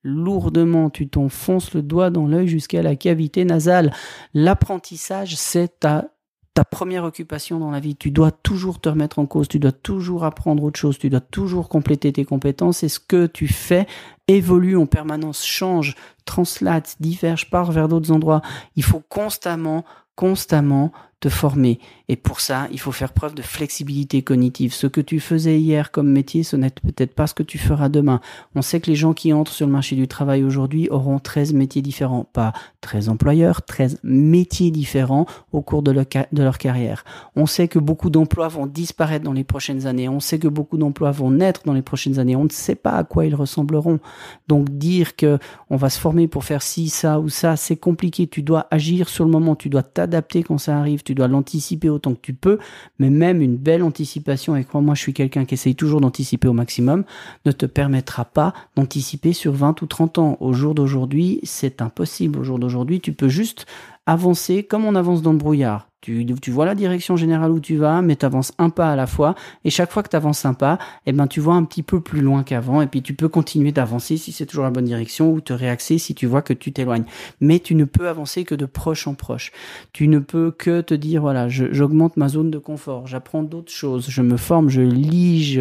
lourdement, 0.03 0.89
tu 0.89 1.07
t'enfonces 1.07 1.73
le 1.73 1.81
doigt 1.81 2.09
dans 2.09 2.27
l'œil 2.27 2.47
jusqu'à 2.47 2.81
la 2.81 2.95
cavité 2.95 3.45
nasale. 3.45 3.93
L'apprentissage, 4.33 5.35
c'est 5.35 5.79
ta, 5.79 6.09
ta 6.53 6.65
première 6.65 7.03
occupation 7.05 7.59
dans 7.59 7.71
la 7.71 7.79
vie. 7.79 7.95
Tu 7.95 8.11
dois 8.11 8.31
toujours 8.31 8.79
te 8.79 8.89
remettre 8.89 9.19
en 9.19 9.25
cause, 9.25 9.47
tu 9.47 9.59
dois 9.59 9.71
toujours 9.71 10.25
apprendre 10.25 10.63
autre 10.63 10.79
chose, 10.79 10.99
tu 10.99 11.09
dois 11.09 11.21
toujours 11.21 11.69
compléter 11.69 12.11
tes 12.13 12.25
compétences 12.25 12.83
et 12.83 12.89
ce 12.89 12.99
que 12.99 13.25
tu 13.25 13.47
fais 13.47 13.87
évolue 14.27 14.77
en 14.77 14.85
permanence, 14.85 15.43
change, 15.43 15.95
translate, 16.25 16.97
diverge, 16.99 17.49
part 17.49 17.71
vers 17.71 17.87
d'autres 17.87 18.11
endroits. 18.11 18.41
Il 18.75 18.83
faut 18.83 19.01
constamment, 19.09 19.83
constamment 20.15 20.91
te 21.23 21.29
former. 21.29 21.79
Et 22.09 22.17
pour 22.17 22.41
ça, 22.41 22.67
il 22.73 22.81
faut 22.81 22.91
faire 22.91 23.13
preuve 23.13 23.33
de 23.33 23.41
flexibilité 23.41 24.23
cognitive. 24.23 24.73
Ce 24.73 24.87
que 24.87 24.99
tu 24.99 25.21
faisais 25.21 25.57
hier 25.57 25.89
comme 25.89 26.09
métier, 26.11 26.43
ce 26.43 26.57
n'est 26.57 26.69
peut-être 26.69 27.15
pas 27.15 27.27
ce 27.27 27.33
que 27.33 27.43
tu 27.43 27.57
feras 27.57 27.87
demain. 27.87 28.19
On 28.55 28.61
sait 28.61 28.81
que 28.81 28.89
les 28.89 28.97
gens 28.97 29.13
qui 29.13 29.31
entrent 29.31 29.53
sur 29.53 29.65
le 29.65 29.71
marché 29.71 29.95
du 29.95 30.05
travail 30.05 30.43
aujourd'hui 30.43 30.89
auront 30.89 31.19
13 31.19 31.53
métiers 31.53 31.81
différents. 31.81 32.27
Pas 32.33 32.51
13 32.81 33.07
employeurs, 33.07 33.61
13 33.61 33.99
métiers 34.03 34.69
différents 34.69 35.25
au 35.53 35.61
cours 35.61 35.81
de 35.81 35.91
leur, 35.91 36.03
de 36.33 36.43
leur 36.43 36.57
carrière. 36.57 37.05
On 37.37 37.45
sait 37.45 37.69
que 37.69 37.79
beaucoup 37.79 38.09
d'emplois 38.09 38.49
vont 38.49 38.67
disparaître 38.67 39.23
dans 39.23 39.31
les 39.31 39.45
prochaines 39.45 39.87
années. 39.87 40.09
On 40.09 40.19
sait 40.19 40.39
que 40.39 40.49
beaucoup 40.49 40.77
d'emplois 40.77 41.11
vont 41.11 41.31
naître 41.31 41.61
dans 41.63 41.73
les 41.73 41.81
prochaines 41.81 42.19
années. 42.19 42.35
On 42.35 42.43
ne 42.43 42.49
sait 42.49 42.75
pas 42.75 42.97
à 42.97 43.05
quoi 43.05 43.25
ils 43.25 43.35
ressembleront. 43.35 44.01
Donc 44.49 44.69
dire 44.69 45.15
que 45.15 45.39
on 45.69 45.77
va 45.77 45.89
se 45.89 46.01
former 46.01 46.27
pour 46.27 46.43
faire 46.43 46.61
ci, 46.61 46.89
ça 46.89 47.21
ou 47.21 47.29
ça, 47.29 47.55
c'est 47.55 47.77
compliqué. 47.77 48.27
Tu 48.27 48.41
dois 48.41 48.67
agir 48.71 49.07
sur 49.07 49.23
le 49.23 49.31
moment. 49.31 49.55
Tu 49.55 49.69
dois 49.69 49.83
t'adapter 49.83 50.43
quand 50.43 50.57
ça 50.57 50.77
arrive. 50.77 51.01
Tu 51.01 51.12
dois 51.15 51.27
l'anticiper 51.27 51.89
autant 51.89 52.13
que 52.13 52.21
tu 52.21 52.33
peux, 52.33 52.59
mais 52.99 53.09
même 53.09 53.41
une 53.41 53.57
belle 53.57 53.83
anticipation, 53.83 54.55
et 54.55 54.63
crois-moi, 54.63 54.95
je 54.95 55.01
suis 55.01 55.13
quelqu'un 55.13 55.45
qui 55.45 55.55
essaye 55.55 55.75
toujours 55.75 56.01
d'anticiper 56.01 56.47
au 56.47 56.53
maximum, 56.53 57.03
ne 57.45 57.51
te 57.51 57.65
permettra 57.65 58.25
pas 58.25 58.53
d'anticiper 58.75 59.33
sur 59.33 59.53
20 59.53 59.81
ou 59.81 59.85
30 59.85 60.17
ans. 60.17 60.37
Au 60.39 60.53
jour 60.53 60.75
d'aujourd'hui, 60.75 61.39
c'est 61.43 61.81
impossible. 61.81 62.39
Au 62.39 62.43
jour 62.43 62.59
d'aujourd'hui, 62.59 63.01
tu 63.01 63.13
peux 63.13 63.29
juste 63.29 63.65
avancer 64.05 64.63
comme 64.63 64.85
on 64.85 64.95
avance 64.95 65.21
dans 65.21 65.31
le 65.31 65.37
brouillard. 65.37 65.92
Tu, 66.03 66.25
tu 66.41 66.51
vois 66.51 66.65
la 66.65 66.75
direction 66.75 67.15
générale 67.15 67.51
où 67.51 67.61
tu 67.61 67.77
vas, 67.77 68.01
mais 68.01 68.17
tu 68.17 68.25
avances 68.25 68.51
un 68.57 68.69
pas 68.69 68.91
à 68.91 68.97
la 68.97 69.07
fois. 69.07 69.35
Et 69.63 69.69
chaque 69.69 69.89
fois 69.89 70.03
que 70.03 70.09
tu 70.09 70.17
avances 70.17 70.43
un 70.43 70.53
pas, 70.53 70.77
eh 71.05 71.13
ben, 71.13 71.27
tu 71.27 71.39
vois 71.39 71.53
un 71.53 71.63
petit 71.63 71.81
peu 71.81 72.01
plus 72.01 72.19
loin 72.19 72.43
qu'avant. 72.43 72.81
Et 72.81 72.87
puis 72.87 73.01
tu 73.01 73.13
peux 73.13 73.29
continuer 73.29 73.71
d'avancer 73.71 74.17
si 74.17 74.33
c'est 74.33 74.45
toujours 74.45 74.65
la 74.65 74.69
bonne 74.69 74.83
direction 74.83 75.31
ou 75.31 75.39
te 75.39 75.53
réaxer 75.53 75.99
si 75.99 76.13
tu 76.13 76.25
vois 76.25 76.41
que 76.41 76.51
tu 76.51 76.73
t'éloignes. 76.73 77.05
Mais 77.39 77.59
tu 77.59 77.73
ne 77.73 77.85
peux 77.85 78.09
avancer 78.09 78.43
que 78.43 78.53
de 78.53 78.65
proche 78.65 79.07
en 79.07 79.13
proche. 79.13 79.53
Tu 79.93 80.09
ne 80.09 80.19
peux 80.19 80.51
que 80.51 80.81
te 80.81 80.93
dire, 80.93 81.21
voilà, 81.21 81.47
j'augmente 81.47 82.17
ma 82.17 82.27
zone 82.27 82.51
de 82.51 82.57
confort, 82.57 83.07
j'apprends 83.07 83.43
d'autres 83.43 83.71
choses, 83.71 84.09
je 84.09 84.21
me 84.21 84.35
forme, 84.35 84.67
je 84.67 84.81
lis, 84.81 85.57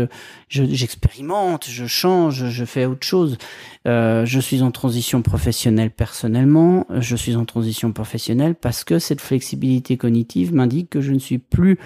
j'expérimente, 0.48 1.66
je, 1.68 1.84
je, 1.84 1.86
change, 1.86 2.48
je 2.48 2.64
fais 2.64 2.84
autre 2.84 3.06
chose. 3.06 3.38
Euh, 3.86 4.24
je 4.26 4.40
suis 4.40 4.62
en 4.62 4.72
transition 4.72 5.22
professionnelle 5.22 5.90
personnellement, 5.90 6.86
je 6.98 7.14
suis 7.14 7.36
en 7.36 7.44
transition 7.44 7.92
professionnelle 7.92 8.56
parce 8.56 8.82
que 8.82 8.98
cette 8.98 9.20
flexibilité 9.20 9.96
cognitive 9.96 10.31
m'indique 10.52 10.90
que 10.90 11.00
je 11.00 11.12
ne 11.12 11.18
suis 11.18 11.38
plus 11.38 11.78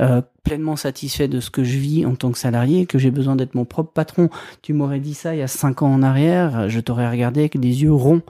euh, 0.00 0.22
pleinement 0.42 0.76
satisfait 0.76 1.28
de 1.28 1.38
ce 1.38 1.50
que 1.50 1.62
je 1.62 1.78
vis 1.78 2.06
en 2.06 2.14
tant 2.14 2.32
que 2.32 2.38
salarié, 2.38 2.86
que 2.86 2.98
j'ai 2.98 3.10
besoin 3.10 3.36
d'être 3.36 3.54
mon 3.54 3.64
propre 3.64 3.92
patron. 3.92 4.30
Tu 4.62 4.72
m'aurais 4.72 5.00
dit 5.00 5.14
ça 5.14 5.34
il 5.34 5.38
y 5.38 5.42
a 5.42 5.48
cinq 5.48 5.82
ans 5.82 5.92
en 5.92 6.02
arrière, 6.02 6.68
je 6.68 6.80
t'aurais 6.80 7.08
regardé 7.08 7.40
avec 7.40 7.60
des 7.60 7.82
yeux 7.82 7.92
ronds. 7.92 8.22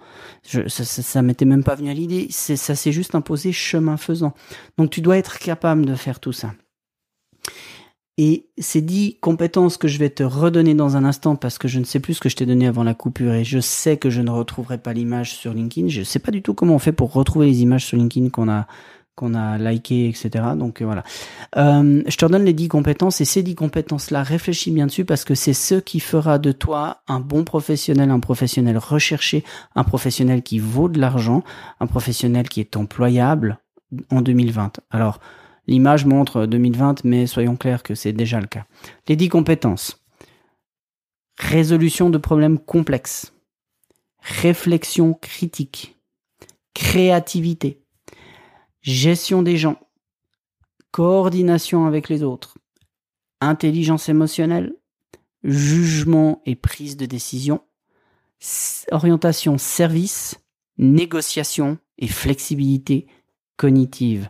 Ça, 0.43 0.69
ça, 0.69 0.85
ça 0.85 1.23
m'était 1.23 1.45
même 1.45 1.65
pas 1.65 1.75
venu 1.75 1.91
à 1.91 1.95
l'idée. 1.95 2.27
Ça 2.31 2.75
s'est 2.75 2.93
juste 2.93 3.15
imposé 3.15 3.53
chemin 3.53 3.97
faisant. 3.97 4.35
Donc 4.77 4.91
tu 4.91 5.01
dois 5.01 5.19
être 5.19 5.39
capable 5.39 5.87
de 5.87 5.95
faire 5.95 6.21
tout 6.21 6.33
ça. 6.33 6.53
Et 8.19 8.51
ces 8.59 8.83
dix 8.83 9.17
compétences 9.21 9.79
que 9.79 9.89
je 9.89 9.99
vais 9.99 10.11
te 10.11 10.23
redonner 10.23 10.75
dans 10.75 10.97
un 10.97 11.05
instant 11.05 11.35
parce 11.35 11.57
que 11.57 11.67
je 11.67 11.79
ne 11.79 11.85
sais 11.85 11.99
plus 11.99 12.15
ce 12.15 12.21
que 12.21 12.29
je 12.29 12.37
t'ai 12.37 12.45
donné 12.45 12.67
avant 12.67 12.85
la 12.85 12.93
coupure 12.93 13.33
et 13.33 13.45
je 13.45 13.59
sais 13.59 13.97
que 13.97 14.11
je 14.11 14.21
ne 14.21 14.31
retrouverai 14.31 14.77
pas 14.77 14.93
l'image 14.93 15.33
sur 15.33 15.55
LinkedIn. 15.55 15.89
Je 15.89 16.01
ne 16.01 16.05
sais 16.05 16.19
pas 16.19 16.31
du 16.31 16.43
tout 16.43 16.53
comment 16.53 16.75
on 16.75 16.79
fait 16.79 16.93
pour 16.93 17.13
retrouver 17.13 17.47
les 17.47 17.63
images 17.63 17.87
sur 17.87 17.97
LinkedIn 17.97 18.29
qu'on 18.29 18.51
a 18.51 18.67
qu'on 19.15 19.35
a 19.35 19.59
liké, 19.59 20.09
etc. 20.09 20.31
Donc 20.57 20.81
euh, 20.81 20.85
voilà. 20.85 21.05
Euh, 21.57 22.03
je 22.07 22.17
te 22.17 22.25
redonne 22.25 22.45
les 22.45 22.53
dix 22.53 22.69
compétences 22.69 23.21
et 23.21 23.25
ces 23.25 23.43
dix 23.43 23.55
compétences-là, 23.55 24.23
réfléchis 24.23 24.71
bien 24.71 24.87
dessus 24.87 25.05
parce 25.05 25.25
que 25.25 25.35
c'est 25.35 25.53
ce 25.53 25.75
qui 25.75 26.01
fera 26.01 26.39
de 26.39 26.53
toi 26.53 27.03
un 27.09 27.21
bon 27.21 27.45
professionnel, 27.45 28.11
un 28.11 28.21
professionnel 28.21 28.79
recherché, 28.79 29.45
un 29.75 29.85
professionnel 29.85 30.43
qui 30.43 30.59
vaut 30.59 30.89
de 30.89 31.01
l'argent, 31.01 31.43
un 31.81 31.87
professionnel 31.87 32.49
qui 32.49 32.61
est 32.61 32.77
employable 32.77 33.59
en 34.11 34.23
2020. 34.23 34.81
Alors, 34.91 35.21
L'image 35.69 36.07
montre 36.07 36.47
2020, 36.47 37.05
mais 37.05 37.27
soyons 37.27 37.57
clairs 37.57 37.83
que 37.83 37.95
c'est 37.95 38.13
déjà 38.13 38.41
le 38.41 38.47
cas. 38.47 38.67
Les 39.09 39.17
dix 39.17 39.29
compétences. 39.29 40.03
Résolution 41.39 42.11
de 42.11 42.19
problèmes 42.19 42.59
complexes. 42.59 43.33
Réflexion 44.19 45.15
critique. 45.15 45.97
Créativité. 46.75 47.82
Gestion 48.83 49.43
des 49.43 49.57
gens. 49.57 49.79
Coordination 50.91 51.87
avec 51.87 52.09
les 52.09 52.23
autres. 52.23 52.59
Intelligence 53.41 54.09
émotionnelle. 54.09 54.75
Jugement 55.45 56.43
et 56.47 56.57
prise 56.57 56.97
de 56.97 57.07
décision. 57.07 57.61
Orientation 58.91 59.57
service. 59.57 60.41
Négociation 60.79 61.79
et 61.99 62.09
flexibilité 62.09 63.07
cognitive. 63.57 64.29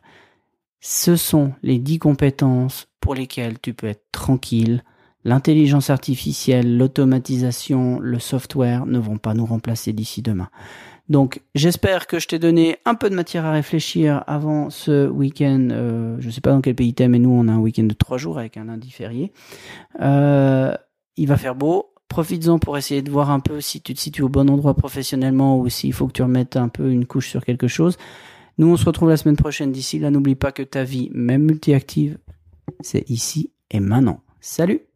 Ce 0.80 1.16
sont 1.16 1.54
les 1.62 1.78
dix 1.78 1.98
compétences 1.98 2.88
pour 3.00 3.14
lesquelles 3.14 3.58
tu 3.58 3.72
peux 3.72 3.86
être 3.86 4.04
tranquille. 4.12 4.84
L'intelligence 5.24 5.88
artificielle, 5.88 6.76
l'automatisation, 6.76 8.00
le 8.00 8.18
software 8.18 8.84
ne 8.84 8.98
vont 8.98 9.18
pas 9.18 9.34
nous 9.34 9.46
remplacer 9.46 9.92
d'ici 9.92 10.20
demain. 10.20 10.50
Donc 11.08 11.42
j'espère 11.54 12.06
que 12.06 12.18
je 12.18 12.28
t'ai 12.28 12.38
donné 12.38 12.78
un 12.84 12.94
peu 12.94 13.10
de 13.10 13.14
matière 13.14 13.44
à 13.44 13.52
réfléchir 13.52 14.22
avant 14.26 14.70
ce 14.70 15.08
week-end. 15.08 15.68
Euh, 15.70 16.16
je 16.20 16.26
ne 16.26 16.32
sais 16.32 16.40
pas 16.40 16.52
dans 16.52 16.60
quel 16.60 16.74
pays 16.74 16.94
t'es, 16.94 17.08
mais 17.08 17.18
nous 17.18 17.30
on 17.30 17.48
a 17.48 17.52
un 17.52 17.58
week-end 17.58 17.84
de 17.84 17.94
trois 17.94 18.18
jours 18.18 18.38
avec 18.38 18.56
un 18.56 18.64
lundi 18.64 18.90
férié. 18.90 19.32
Euh, 20.00 20.74
il 21.16 21.28
va 21.28 21.36
faire 21.36 21.54
beau. 21.54 21.92
Profites-en 22.08 22.58
pour 22.58 22.76
essayer 22.76 23.00
de 23.00 23.10
voir 23.10 23.30
un 23.30 23.40
peu 23.40 23.60
si 23.60 23.80
tu 23.80 23.94
te 23.94 24.00
situes 24.00 24.22
au 24.22 24.28
bon 24.28 24.50
endroit 24.50 24.74
professionnellement 24.74 25.58
ou 25.58 25.68
s'il 25.70 25.94
faut 25.94 26.06
que 26.06 26.12
tu 26.12 26.22
remettes 26.22 26.56
un 26.56 26.68
peu 26.68 26.90
une 26.90 27.06
couche 27.06 27.30
sur 27.30 27.44
quelque 27.44 27.68
chose. 27.68 27.96
Nous, 28.58 28.66
on 28.66 28.76
se 28.76 28.84
retrouve 28.84 29.08
la 29.08 29.16
semaine 29.16 29.36
prochaine. 29.36 29.72
D'ici 29.72 29.98
là, 29.98 30.10
n'oublie 30.10 30.34
pas 30.34 30.52
que 30.52 30.62
ta 30.62 30.84
vie, 30.84 31.10
même 31.14 31.42
multi-active, 31.42 32.18
c'est 32.80 33.08
ici 33.08 33.50
et 33.70 33.80
maintenant. 33.80 34.20
Salut 34.40 34.91